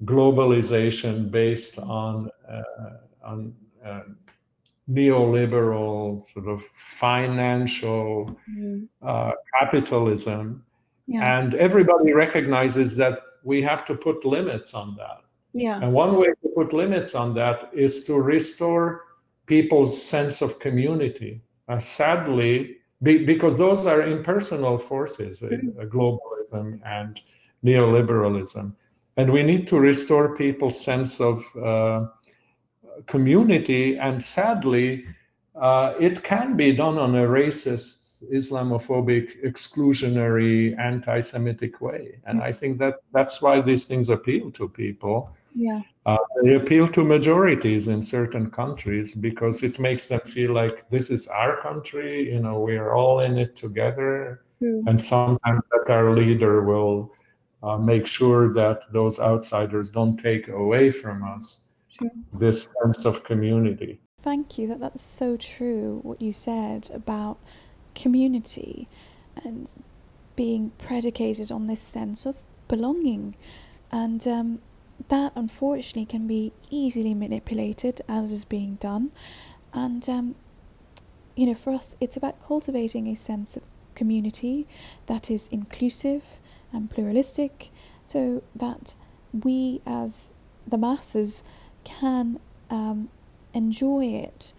globalization 0.04 1.30
based 1.30 1.78
on 1.78 2.28
uh, 2.46 3.24
on 3.24 3.54
uh, 3.86 4.02
neoliberal 4.90 6.26
sort 6.30 6.46
of 6.46 6.62
financial 6.76 8.36
mm. 8.50 8.86
uh, 9.00 9.32
capitalism, 9.58 10.62
yeah. 11.06 11.38
and 11.38 11.54
everybody 11.54 12.12
recognizes 12.12 12.96
that 12.96 13.20
we 13.44 13.62
have 13.62 13.84
to 13.86 13.94
put 13.94 14.24
limits 14.24 14.74
on 14.74 14.96
that. 14.96 15.22
Yeah. 15.52 15.80
And 15.80 15.92
one 15.92 16.16
way 16.16 16.28
to 16.28 16.48
put 16.54 16.72
limits 16.72 17.14
on 17.14 17.34
that 17.34 17.70
is 17.72 18.04
to 18.04 18.14
restore 18.14 19.02
people's 19.46 20.00
sense 20.00 20.42
of 20.42 20.58
community. 20.58 21.40
Uh, 21.68 21.78
sadly, 21.78 22.76
be, 23.02 23.24
because 23.24 23.56
those 23.56 23.86
are 23.86 24.02
impersonal 24.02 24.78
forces, 24.78 25.40
mm-hmm. 25.40 25.80
globalism 25.88 26.80
and 26.84 27.20
neoliberalism. 27.64 28.72
And 29.16 29.32
we 29.32 29.42
need 29.42 29.66
to 29.68 29.78
restore 29.78 30.36
people's 30.36 30.80
sense 30.80 31.20
of 31.20 31.44
uh, 31.56 32.06
community. 33.06 33.98
And 33.98 34.22
sadly, 34.22 35.04
uh, 35.60 35.94
it 35.98 36.22
can 36.22 36.56
be 36.56 36.72
done 36.72 36.96
on 36.98 37.14
a 37.14 37.26
racist, 37.26 37.99
Islamophobic, 38.32 39.42
exclusionary, 39.44 40.78
anti 40.78 41.20
Semitic 41.20 41.80
way. 41.80 42.20
And 42.26 42.42
I 42.42 42.52
think 42.52 42.78
that 42.78 42.96
that's 43.12 43.40
why 43.40 43.60
these 43.60 43.84
things 43.84 44.08
appeal 44.08 44.50
to 44.52 44.68
people. 44.68 45.30
Yeah. 45.54 45.80
Uh, 46.06 46.18
they 46.42 46.54
appeal 46.54 46.86
to 46.88 47.02
majorities 47.02 47.88
in 47.88 48.02
certain 48.02 48.50
countries 48.50 49.14
because 49.14 49.62
it 49.62 49.78
makes 49.78 50.06
them 50.06 50.20
feel 50.20 50.52
like 50.52 50.88
this 50.90 51.10
is 51.10 51.26
our 51.28 51.60
country, 51.60 52.32
you 52.32 52.40
know, 52.40 52.60
we 52.60 52.76
are 52.76 52.94
all 52.94 53.20
in 53.20 53.36
it 53.38 53.56
together. 53.56 54.42
Mm. 54.62 54.86
And 54.86 55.04
sometimes 55.04 55.62
that 55.72 55.92
our 55.92 56.14
leader 56.14 56.62
will 56.62 57.12
uh, 57.62 57.76
make 57.76 58.06
sure 58.06 58.52
that 58.52 58.90
those 58.92 59.18
outsiders 59.18 59.90
don't 59.90 60.16
take 60.16 60.48
away 60.48 60.90
from 60.90 61.24
us 61.24 61.62
sure. 61.88 62.10
this 62.38 62.68
sense 62.82 63.04
of 63.04 63.24
community. 63.24 64.00
Thank 64.22 64.58
you. 64.58 64.68
That 64.68 64.80
that's 64.80 65.02
so 65.02 65.36
true. 65.36 66.00
What 66.02 66.20
you 66.20 66.32
said 66.32 66.90
about 66.92 67.38
community 67.94 68.88
and 69.44 69.70
being 70.36 70.70
predicated 70.78 71.50
on 71.52 71.66
this 71.66 71.80
sense 71.80 72.26
of 72.26 72.42
belonging, 72.68 73.34
and 73.90 74.26
um, 74.26 74.60
that 75.08 75.32
unfortunately 75.34 76.04
can 76.04 76.26
be 76.26 76.52
easily 76.70 77.14
manipulated, 77.14 78.00
as 78.08 78.32
is 78.32 78.44
being 78.44 78.76
done. 78.76 79.10
And 79.72 80.08
um, 80.08 80.34
you 81.36 81.46
know, 81.46 81.54
for 81.54 81.72
us, 81.72 81.96
it's 82.00 82.16
about 82.16 82.42
cultivating 82.44 83.06
a 83.08 83.16
sense 83.16 83.56
of 83.56 83.62
community 83.94 84.66
that 85.06 85.30
is 85.30 85.48
inclusive 85.48 86.22
and 86.72 86.90
pluralistic 86.90 87.70
so 88.04 88.42
that 88.54 88.94
we 89.32 89.80
as 89.86 90.30
the 90.66 90.78
masses 90.78 91.42
can 91.84 92.38
um, 92.70 93.08
enjoy 93.52 94.04
it 94.04 94.52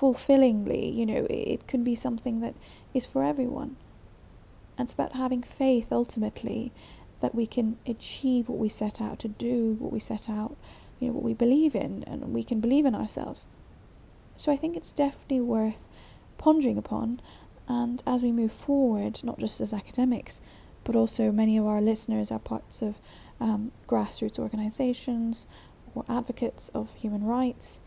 fulfillingly. 0.00 0.88
You 0.88 1.04
know, 1.04 1.26
it 1.28 1.66
can 1.66 1.84
be 1.84 1.94
something 1.94 2.40
that 2.40 2.54
is 2.94 3.06
for 3.06 3.22
everyone. 3.22 3.76
And 4.78 4.86
it's 4.86 4.94
about 4.94 5.12
having 5.12 5.42
faith 5.42 5.92
ultimately 5.92 6.72
that 7.20 7.34
we 7.34 7.46
can 7.46 7.76
achieve 7.86 8.48
what 8.48 8.58
we 8.58 8.70
set 8.70 9.02
out 9.02 9.18
to 9.18 9.28
do, 9.28 9.76
what 9.78 9.92
we 9.92 10.00
set 10.00 10.30
out, 10.30 10.56
you 10.98 11.08
know, 11.08 11.12
what 11.12 11.22
we 11.22 11.34
believe 11.34 11.74
in, 11.74 12.02
and 12.06 12.32
we 12.32 12.42
can 12.42 12.60
believe 12.60 12.86
in 12.86 12.94
ourselves. 12.94 13.46
So 14.36 14.50
I 14.50 14.56
think 14.56 14.74
it's 14.74 14.90
definitely 14.90 15.42
worth 15.42 15.86
pondering 16.38 16.78
upon. 16.78 17.20
And 17.68 18.02
as 18.06 18.22
we 18.22 18.32
move 18.32 18.52
forward, 18.52 19.22
not 19.22 19.38
just 19.38 19.60
as 19.60 19.74
academics, 19.74 20.40
but 20.82 20.96
also 20.96 21.30
many 21.30 21.58
of 21.58 21.66
our 21.66 21.82
listeners 21.82 22.30
are 22.30 22.38
parts 22.38 22.80
of 22.80 22.94
um, 23.38 23.72
grassroots 23.86 24.38
organizations 24.38 25.44
or 25.94 26.06
advocates 26.08 26.70
of 26.70 26.94
human 26.94 27.24
rights, 27.24 27.82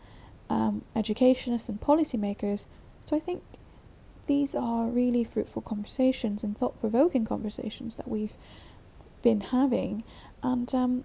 um, 0.50 0.84
educationists, 0.94 1.68
and 1.68 1.80
policymakers. 1.80 2.66
So 3.04 3.16
I 3.16 3.20
think 3.20 3.42
these 4.26 4.54
are 4.54 4.86
really 4.86 5.24
fruitful 5.24 5.62
conversations 5.62 6.42
and 6.42 6.56
thought 6.56 6.80
provoking 6.80 7.24
conversations 7.24 7.96
that 7.96 8.08
we've 8.08 8.34
been 9.22 9.40
having. 9.40 10.04
And 10.42 10.74
um, 10.74 11.04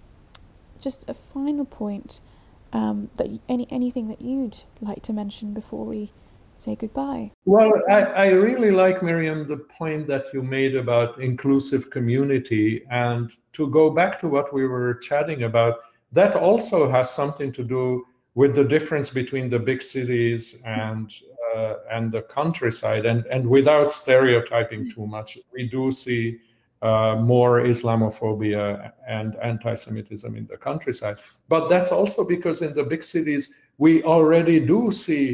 just 0.79 1.09
a 1.09 1.13
final 1.13 1.65
point 1.65 2.21
um, 2.71 3.09
that 3.15 3.27
any 3.49 3.67
anything 3.69 4.07
that 4.07 4.21
you'd 4.21 4.63
like 4.81 5.01
to 5.03 5.13
mention 5.13 5.53
before 5.53 5.85
we 5.85 6.11
say 6.59 6.75
goodbye? 6.75 7.31
Well, 7.45 7.71
I, 7.89 8.03
I 8.03 8.31
really 8.31 8.71
like, 8.71 9.01
Miriam, 9.01 9.47
the 9.47 9.57
point 9.57 10.07
that 10.07 10.25
you 10.33 10.43
made 10.43 10.75
about 10.75 11.21
inclusive 11.21 11.89
community. 11.89 12.83
And 12.91 13.33
to 13.53 13.67
go 13.69 13.89
back 13.89 14.19
to 14.19 14.27
what 14.27 14.53
we 14.53 14.67
were 14.67 14.95
chatting 14.95 15.43
about, 15.43 15.75
that 16.11 16.35
also 16.35 16.89
has 16.89 17.09
something 17.09 17.53
to 17.53 17.63
do 17.63 18.05
with 18.39 18.55
the 18.55 18.63
difference 18.75 19.09
between 19.21 19.49
the 19.49 19.59
big 19.59 19.81
cities 19.81 20.41
and 20.63 21.05
uh, 21.49 21.73
and 21.95 22.03
the 22.15 22.21
countryside. 22.37 23.03
And 23.11 23.19
and 23.33 23.41
without 23.57 23.87
stereotyping 24.03 24.81
too 24.95 25.05
much, 25.15 25.29
we 25.53 25.61
do 25.77 25.83
see 26.03 26.23
uh, 26.89 27.15
more 27.33 27.53
Islamophobia 27.73 28.93
and 29.17 29.29
anti-Semitism 29.51 30.31
in 30.39 30.45
the 30.51 30.57
countryside. 30.67 31.17
But 31.53 31.63
that's 31.71 31.91
also 31.91 32.21
because 32.35 32.57
in 32.67 32.73
the 32.79 32.85
big 32.93 33.03
cities 33.03 33.43
we 33.85 33.91
already 34.15 34.57
do 34.73 34.79
see 35.05 35.25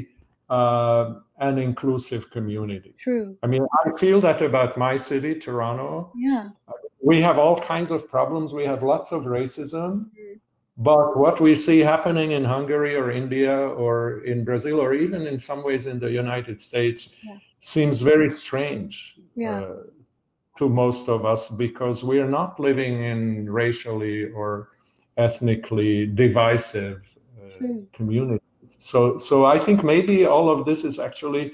uh, 0.50 1.06
an 1.50 1.56
inclusive 1.60 2.24
community. 2.32 2.94
True. 3.08 3.38
I 3.44 3.48
mean, 3.54 3.66
I 3.86 3.86
feel 4.04 4.20
that 4.28 4.42
about 4.42 4.72
my 4.78 4.96
city, 4.98 5.34
Toronto. 5.46 6.12
Yeah. 6.16 6.50
We 7.12 7.22
have 7.28 7.38
all 7.44 7.58
kinds 7.74 7.92
of 7.92 8.10
problems. 8.16 8.48
We 8.62 8.66
have 8.72 8.82
lots 8.94 9.12
of 9.12 9.22
racism. 9.40 9.92
Mm-hmm. 9.94 10.26
But 10.78 11.18
what 11.18 11.40
we 11.40 11.56
see 11.56 11.80
happening 11.80 12.32
in 12.32 12.44
Hungary 12.44 12.96
or 12.96 13.10
India 13.10 13.56
or 13.56 14.26
in 14.26 14.44
Brazil 14.44 14.82
or 14.82 14.94
even 14.94 15.26
in 15.26 15.40
some 15.40 15.64
ways 15.64 15.86
in 15.86 16.00
the 16.00 16.12
United 16.12 16.60
States 16.60 17.16
yeah. 17.24 17.38
seems 17.62 18.02
very 18.02 18.30
strange 18.30 19.16
yeah. 19.36 19.62
uh, 19.62 19.76
to 20.58 20.68
most 20.68 21.08
of 21.08 21.26
us 21.26 21.50
because 21.50 22.04
we 22.04 22.20
are 22.20 22.30
not 22.30 22.60
living 22.60 23.04
in 23.04 23.50
racially 23.50 24.32
or 24.34 24.70
ethnically 25.18 26.06
divisive 26.08 27.02
uh, 27.42 27.68
communities 27.94 28.42
so 28.68 29.18
so 29.18 29.46
I 29.46 29.58
think 29.60 29.84
maybe 29.84 30.26
all 30.26 30.50
of 30.50 30.66
this 30.66 30.84
is 30.84 31.00
actually 31.00 31.54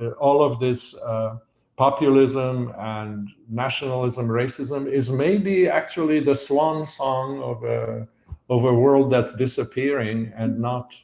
uh, 0.00 0.10
all 0.12 0.42
of 0.42 0.58
this 0.60 0.94
uh, 0.94 1.36
populism 1.76 2.72
and 2.78 3.28
nationalism, 3.48 4.28
racism 4.28 4.90
is 4.90 5.10
maybe 5.10 5.68
actually 5.68 6.20
the 6.20 6.34
swan 6.34 6.84
song 6.84 7.40
of 7.42 7.62
a 7.64 8.08
of 8.48 8.64
a 8.64 8.72
world 8.72 9.10
that's 9.10 9.32
disappearing 9.32 10.32
and 10.36 10.58
not 10.58 10.96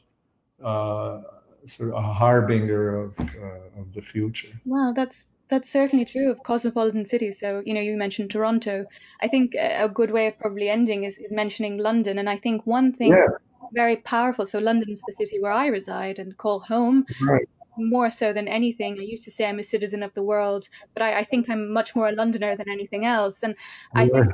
uh, 0.63 1.21
sort 1.65 1.89
of 1.89 1.95
a 1.95 2.01
harbinger 2.01 2.99
of 2.99 3.19
uh, 3.19 3.79
of 3.79 3.93
the 3.93 4.01
future. 4.01 4.53
Wow, 4.65 4.93
that's 4.95 5.27
that's 5.47 5.69
certainly 5.69 6.05
true 6.05 6.31
of 6.31 6.41
cosmopolitan 6.43 7.05
cities. 7.05 7.39
So, 7.39 7.61
you 7.65 7.73
know, 7.73 7.81
you 7.81 7.97
mentioned 7.97 8.31
Toronto. 8.31 8.85
I 9.21 9.27
think 9.27 9.53
a 9.55 9.87
good 9.87 10.09
way 10.09 10.27
of 10.27 10.39
probably 10.39 10.69
ending 10.69 11.03
is, 11.03 11.19
is 11.19 11.31
mentioning 11.31 11.77
London. 11.77 12.17
And 12.17 12.27
I 12.27 12.37
think 12.37 12.65
one 12.65 12.93
thing 12.93 13.11
yeah 13.11 13.27
very 13.73 13.97
powerful. 13.97 14.45
So 14.45 14.59
London's 14.59 15.03
the 15.03 15.11
city 15.11 15.39
where 15.39 15.51
I 15.51 15.67
reside 15.67 16.19
and 16.19 16.35
call 16.37 16.59
home. 16.59 17.05
Right. 17.21 17.47
More 17.77 18.09
so 18.09 18.33
than 18.33 18.47
anything, 18.47 18.97
I 18.99 19.03
used 19.03 19.25
to 19.25 19.31
say 19.31 19.45
I'm 19.45 19.59
a 19.59 19.63
citizen 19.63 20.03
of 20.03 20.13
the 20.13 20.23
world, 20.23 20.69
but 20.93 21.03
I, 21.03 21.19
I 21.19 21.23
think 21.23 21.49
I'm 21.49 21.71
much 21.71 21.95
more 21.95 22.07
a 22.07 22.11
Londoner 22.11 22.55
than 22.55 22.69
anything 22.69 23.05
else. 23.05 23.43
And 23.43 23.55
I 23.93 24.07
think 24.07 24.27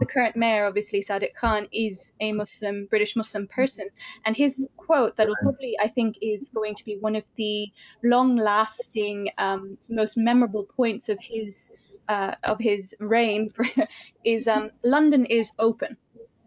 the 0.00 0.06
current 0.06 0.36
mayor, 0.36 0.66
obviously 0.66 1.00
Sadiq 1.00 1.34
Khan, 1.34 1.68
is 1.72 2.12
a 2.20 2.32
Muslim, 2.32 2.86
British 2.86 3.16
Muslim 3.16 3.46
person, 3.48 3.88
and 4.24 4.36
his 4.36 4.66
quote 4.76 5.16
that 5.16 5.28
will 5.28 5.36
probably, 5.42 5.76
I 5.80 5.88
think, 5.88 6.18
is 6.20 6.50
going 6.50 6.74
to 6.74 6.84
be 6.84 6.96
one 6.96 7.16
of 7.16 7.24
the 7.36 7.70
long-lasting, 8.02 9.30
um, 9.38 9.78
most 9.88 10.16
memorable 10.16 10.64
points 10.64 11.08
of 11.08 11.18
his 11.20 11.70
uh, 12.08 12.34
of 12.42 12.58
his 12.58 12.94
reign 13.00 13.52
is 14.24 14.48
um, 14.48 14.70
London 14.82 15.26
is 15.26 15.52
open, 15.58 15.96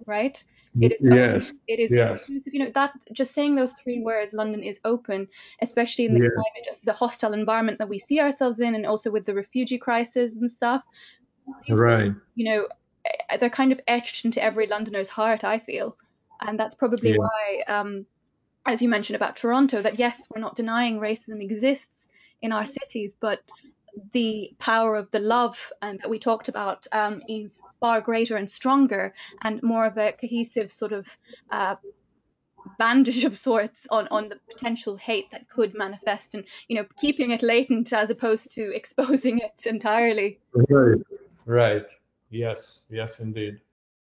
right? 0.06 0.44
It 0.80 0.94
is 0.94 1.02
yes. 1.04 1.54
It 1.68 1.80
is 1.80 1.94
yes. 1.94 2.30
You 2.30 2.60
know 2.64 2.72
that 2.74 2.94
just 3.12 3.34
saying 3.34 3.56
those 3.56 3.74
three 3.74 4.00
words, 4.00 4.34
London 4.34 4.64
is 4.64 4.80
open, 4.86 5.28
especially 5.62 6.06
in 6.06 6.14
the 6.14 6.20
climate, 6.20 6.80
the 6.84 6.94
hostile 6.94 7.34
environment 7.34 7.80
that 7.80 7.90
we 7.90 8.00
see 8.00 8.22
ourselves 8.22 8.62
in, 8.62 8.76
and 8.76 8.86
also 8.86 9.12
with 9.12 9.26
the 9.26 9.36
refugee 9.36 9.78
crisis 9.78 10.38
and 10.38 10.50
stuff. 10.50 10.84
Right. 11.70 12.12
You 12.36 12.46
know, 12.46 12.68
eh, 13.06 13.38
they're 13.38 13.50
kind 13.50 13.74
of 13.74 13.82
etched 13.88 14.24
into 14.24 14.42
every 14.42 14.68
Londoner's 14.68 15.10
heart. 15.10 15.44
I 15.44 15.60
feel, 15.60 15.98
and 16.40 16.58
that's 16.58 16.76
probably 16.76 17.12
yeah. 17.12 17.18
why, 17.18 17.64
um, 17.68 18.06
as 18.66 18.82
you 18.82 18.88
mentioned 18.88 19.18
about 19.18 19.36
Toronto, 19.36 19.82
that 19.82 20.00
yes, 20.00 20.26
we're 20.34 20.42
not 20.42 20.56
denying 20.56 21.00
racism 21.00 21.42
exists 21.42 22.08
in 22.42 22.54
our 22.54 22.66
cities, 22.66 23.14
but 23.20 23.42
the 24.14 24.54
power 24.60 24.96
of 24.96 25.12
the 25.12 25.20
love 25.20 25.72
and 25.82 26.00
that 26.00 26.10
we 26.10 26.20
talked 26.20 26.48
about 26.48 26.88
um, 26.92 27.22
is 27.28 27.62
far 27.80 28.02
greater 28.02 28.36
and 28.36 28.50
stronger 28.50 29.14
and 29.42 29.62
more 29.64 29.86
of 29.86 29.98
a 29.98 30.12
cohesive 30.14 30.72
sort 30.72 30.92
of 30.92 31.18
uh, 31.50 31.76
bandage 32.78 33.24
of 33.30 33.36
sorts 33.36 33.88
on 33.90 34.08
on 34.10 34.30
the 34.30 34.40
potential 34.50 34.98
hate 34.98 35.30
that 35.32 35.50
could 35.50 35.74
manifest 35.74 36.34
and 36.36 36.46
you 36.68 36.76
know 36.76 36.86
keeping 37.00 37.32
it 37.32 37.42
latent 37.42 37.92
as 37.94 38.10
opposed 38.10 38.52
to 38.52 38.72
exposing 38.76 39.40
it 39.40 39.66
entirely. 39.66 40.40
Right. 40.54 41.02
Right. 41.46 41.86
Yes. 42.30 42.86
Yes 42.90 43.20
indeed. 43.20 43.60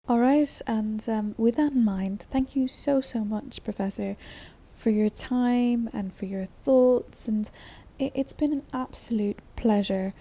All 0.09 0.19
right. 0.19 0.61
And 0.65 1.07
um, 1.07 1.35
with 1.37 1.55
that 1.55 1.73
in 1.73 1.85
mind 1.85 2.25
thank 2.31 2.55
you 2.55 2.67
so 2.67 3.01
so 3.01 3.23
much 3.23 3.63
professor 3.63 4.17
for 4.77 4.91
your 4.91 5.09
time 5.09 5.89
and 5.91 6.13
for 6.13 6.25
your 6.25 6.45
thoughts. 6.45 7.27
And 7.27 7.45
it, 7.47 7.51
it's 7.99 8.33
been 8.33 8.53
an 8.53 8.63
absolute 8.73 9.39
pleasure 9.55 10.13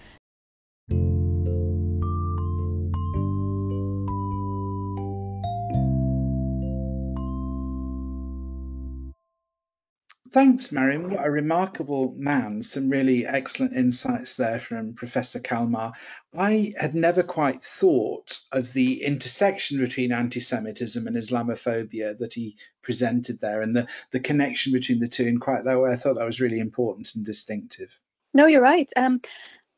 Thanks, 10.37 10.71
Mariam. 10.71 11.09
What 11.09 11.25
a 11.25 11.31
remarkable 11.31 12.13
man. 12.15 12.61
Some 12.61 12.89
really 12.89 13.25
excellent 13.25 13.75
insights 13.75 14.35
there 14.35 14.59
from 14.59 14.93
Professor 14.93 15.39
Kalmar. 15.39 15.93
I 16.37 16.75
had 16.77 16.93
never 16.93 17.23
quite 17.23 17.63
thought 17.63 18.39
of 18.51 18.71
the 18.71 19.03
intersection 19.03 19.79
between 19.79 20.11
anti 20.11 20.39
Semitism 20.39 21.07
and 21.07 21.17
Islamophobia 21.17 22.19
that 22.19 22.35
he 22.35 22.55
presented 22.83 23.41
there 23.41 23.63
and 23.63 23.75
the, 23.75 23.87
the 24.11 24.19
connection 24.19 24.73
between 24.73 24.99
the 24.99 25.07
two 25.07 25.25
in 25.25 25.39
quite 25.39 25.65
that 25.65 25.79
way. 25.79 25.89
I 25.89 25.95
thought 25.95 26.17
that 26.17 26.25
was 26.27 26.39
really 26.39 26.59
important 26.59 27.15
and 27.15 27.25
distinctive. 27.25 27.99
No, 28.35 28.45
you're 28.45 28.61
right. 28.61 28.91
Um, 28.95 29.21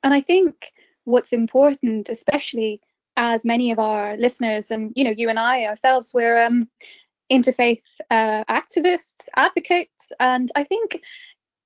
and 0.04 0.14
I 0.14 0.20
think 0.20 0.74
what's 1.06 1.32
important, 1.32 2.10
especially 2.10 2.82
as 3.16 3.46
many 3.46 3.72
of 3.72 3.80
our 3.80 4.18
listeners 4.18 4.72
and 4.72 4.92
you 4.98 5.06
know 5.06 5.14
you 5.16 5.30
and 5.30 5.40
I 5.40 5.68
ourselves, 5.68 6.12
we're 6.14 6.46
um, 6.46 6.68
interfaith 7.32 7.84
uh, 8.12 8.44
activists, 8.50 9.30
advocates 9.38 9.99
and 10.20 10.52
I 10.56 10.64
think 10.64 11.02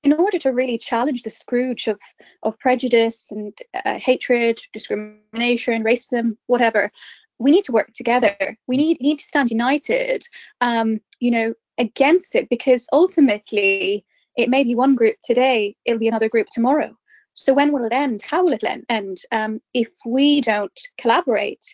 in 0.04 0.14
order 0.14 0.38
to 0.40 0.52
really 0.52 0.78
challenge 0.78 1.24
the 1.24 1.30
Scrooge 1.30 1.88
of, 1.88 2.00
of 2.44 2.60
prejudice 2.60 3.28
and 3.32 3.58
uh, 3.86 3.98
hatred, 3.98 4.60
discrimination, 4.74 5.84
racism, 5.84 6.36
whatever, 6.48 6.92
we 7.40 7.52
need 7.52 7.64
to 7.66 7.72
work 7.72 7.94
together. 7.94 8.36
We 8.68 8.78
need 8.78 9.02
need 9.02 9.20
to 9.20 9.26
stand 9.26 9.50
united, 9.50 10.26
um, 10.62 11.00
you 11.20 11.32
know, 11.32 11.54
against 11.78 12.36
it 12.36 12.50
because 12.50 12.88
ultimately 12.92 14.06
it 14.36 14.50
may 14.50 14.64
be 14.64 14.76
one 14.76 14.96
group 14.96 15.16
today, 15.24 15.76
it'll 15.86 16.00
be 16.00 16.08
another 16.08 16.30
group 16.30 16.48
tomorrow. 16.52 16.96
So 17.36 17.54
when 17.54 17.72
will 17.72 17.86
it 17.86 17.94
end? 17.94 18.22
How 18.22 18.44
will 18.44 18.54
it 18.54 18.64
end? 18.64 19.22
Um, 19.32 19.60
if 19.74 19.90
we 20.06 20.42
don't 20.42 20.80
collaborate 20.98 21.66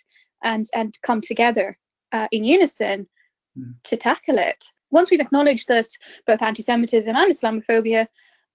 and 0.44 0.68
and 0.74 0.98
come 1.04 1.22
together 1.22 1.78
uh, 2.12 2.28
in 2.32 2.44
unison 2.44 3.08
to 3.84 3.98
tackle 3.98 4.38
it, 4.38 4.66
once 4.92 5.12
we've 5.12 5.20
acknowledged 5.20 5.68
that 5.68 5.88
both 6.26 6.42
anti-Semitism 6.42 7.16
and 7.16 7.34
Islamophobia 7.34 8.08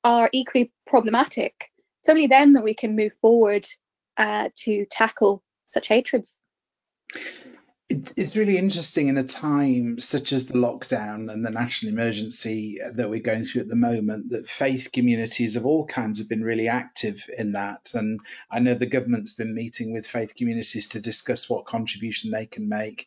are 0.02 0.28
equally 0.32 0.72
problematic, 0.86 1.70
it's 2.00 2.08
only 2.08 2.26
then 2.26 2.52
that 2.52 2.64
we 2.64 2.74
can 2.74 2.96
move 2.96 3.12
forward 3.20 3.66
uh, 4.16 4.48
to 4.56 4.84
tackle 4.86 5.42
such 5.64 5.88
hatreds. 5.88 6.38
It's 7.90 8.34
really 8.34 8.56
interesting 8.56 9.08
in 9.08 9.18
a 9.18 9.24
time 9.24 10.00
such 10.00 10.32
as 10.32 10.46
the 10.46 10.54
lockdown 10.54 11.30
and 11.30 11.44
the 11.44 11.50
national 11.50 11.92
emergency 11.92 12.80
that 12.94 13.10
we're 13.10 13.20
going 13.20 13.44
through 13.44 13.62
at 13.62 13.68
the 13.68 13.76
moment 13.76 14.30
that 14.30 14.48
faith 14.48 14.90
communities 14.90 15.54
of 15.54 15.66
all 15.66 15.86
kinds 15.86 16.18
have 16.18 16.28
been 16.28 16.42
really 16.42 16.66
active 16.66 17.28
in 17.38 17.52
that. 17.52 17.92
And 17.94 18.20
I 18.50 18.60
know 18.60 18.74
the 18.74 18.86
government's 18.86 19.34
been 19.34 19.54
meeting 19.54 19.92
with 19.92 20.06
faith 20.06 20.34
communities 20.34 20.88
to 20.88 21.00
discuss 21.00 21.48
what 21.48 21.66
contribution 21.66 22.30
they 22.30 22.46
can 22.46 22.68
make. 22.68 23.06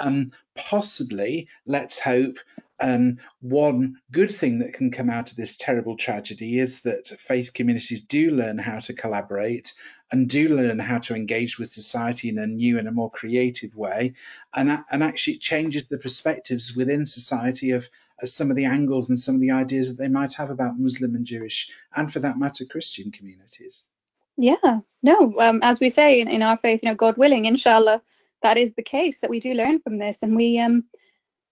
And 0.00 0.32
possibly, 0.54 1.48
let's 1.66 1.98
hope, 1.98 2.38
um, 2.80 3.18
one 3.40 3.98
good 4.10 4.34
thing 4.34 4.58
that 4.58 4.74
can 4.74 4.90
come 4.90 5.08
out 5.08 5.30
of 5.30 5.36
this 5.36 5.56
terrible 5.56 5.96
tragedy 5.96 6.58
is 6.58 6.82
that 6.82 7.06
faith 7.06 7.52
communities 7.54 8.02
do 8.02 8.30
learn 8.30 8.58
how 8.58 8.80
to 8.80 8.92
collaborate 8.92 9.72
and 10.10 10.28
do 10.28 10.48
learn 10.48 10.78
how 10.78 10.98
to 10.98 11.14
engage 11.14 11.58
with 11.58 11.70
society 11.70 12.28
in 12.28 12.38
a 12.38 12.46
new 12.46 12.78
and 12.78 12.88
a 12.88 12.92
more 12.92 13.10
creative 13.10 13.74
way. 13.76 14.14
And, 14.54 14.84
and 14.90 15.02
actually, 15.02 15.34
it 15.34 15.40
changes 15.40 15.86
the 15.86 15.98
perspectives 15.98 16.76
within 16.76 17.06
society 17.06 17.70
of, 17.70 17.88
of 18.20 18.28
some 18.28 18.50
of 18.50 18.56
the 18.56 18.66
angles 18.66 19.08
and 19.08 19.18
some 19.18 19.36
of 19.36 19.40
the 19.40 19.52
ideas 19.52 19.90
that 19.90 20.02
they 20.02 20.08
might 20.08 20.34
have 20.34 20.50
about 20.50 20.78
Muslim 20.78 21.14
and 21.14 21.24
Jewish, 21.24 21.70
and 21.94 22.12
for 22.12 22.18
that 22.20 22.38
matter, 22.38 22.64
Christian 22.64 23.12
communities. 23.12 23.88
Yeah, 24.36 24.80
no, 25.02 25.34
um, 25.38 25.60
as 25.62 25.78
we 25.78 25.88
say 25.88 26.20
in, 26.20 26.28
in 26.28 26.42
our 26.42 26.56
faith, 26.56 26.80
you 26.82 26.88
know, 26.88 26.96
God 26.96 27.16
willing, 27.16 27.44
inshallah, 27.44 28.02
that 28.44 28.56
is 28.56 28.72
the 28.74 28.82
case 28.82 29.18
that 29.20 29.30
we 29.30 29.40
do 29.40 29.54
learn 29.54 29.80
from 29.80 29.98
this 29.98 30.22
and 30.22 30.36
we 30.36 30.60
um 30.60 30.84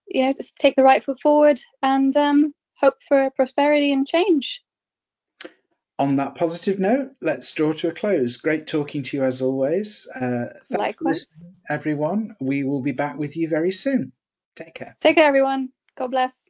you 0.07 0.25
know, 0.25 0.33
just 0.33 0.57
take 0.57 0.75
the 0.75 0.83
right 0.83 1.03
foot 1.03 1.19
forward 1.19 1.59
and 1.81 2.15
um, 2.15 2.53
hope 2.75 2.95
for 3.07 3.29
prosperity 3.31 3.91
and 3.91 4.07
change. 4.07 4.63
On 5.99 6.15
that 6.15 6.35
positive 6.35 6.79
note, 6.79 7.11
let's 7.21 7.51
draw 7.53 7.71
to 7.73 7.89
a 7.89 7.91
close. 7.91 8.37
Great 8.37 8.67
talking 8.67 9.03
to 9.03 9.17
you 9.17 9.23
as 9.23 9.41
always. 9.41 10.07
Uh, 10.13 10.19
thanks 10.19 10.59
Likewise. 10.69 10.95
for 10.95 11.05
listening, 11.05 11.55
everyone. 11.69 12.35
We 12.39 12.63
will 12.63 12.81
be 12.81 12.93
back 12.93 13.17
with 13.17 13.37
you 13.37 13.47
very 13.47 13.71
soon. 13.71 14.11
Take 14.55 14.73
care. 14.73 14.95
Take 15.01 15.15
care, 15.15 15.27
everyone. 15.27 15.69
God 15.95 16.11
bless. 16.11 16.49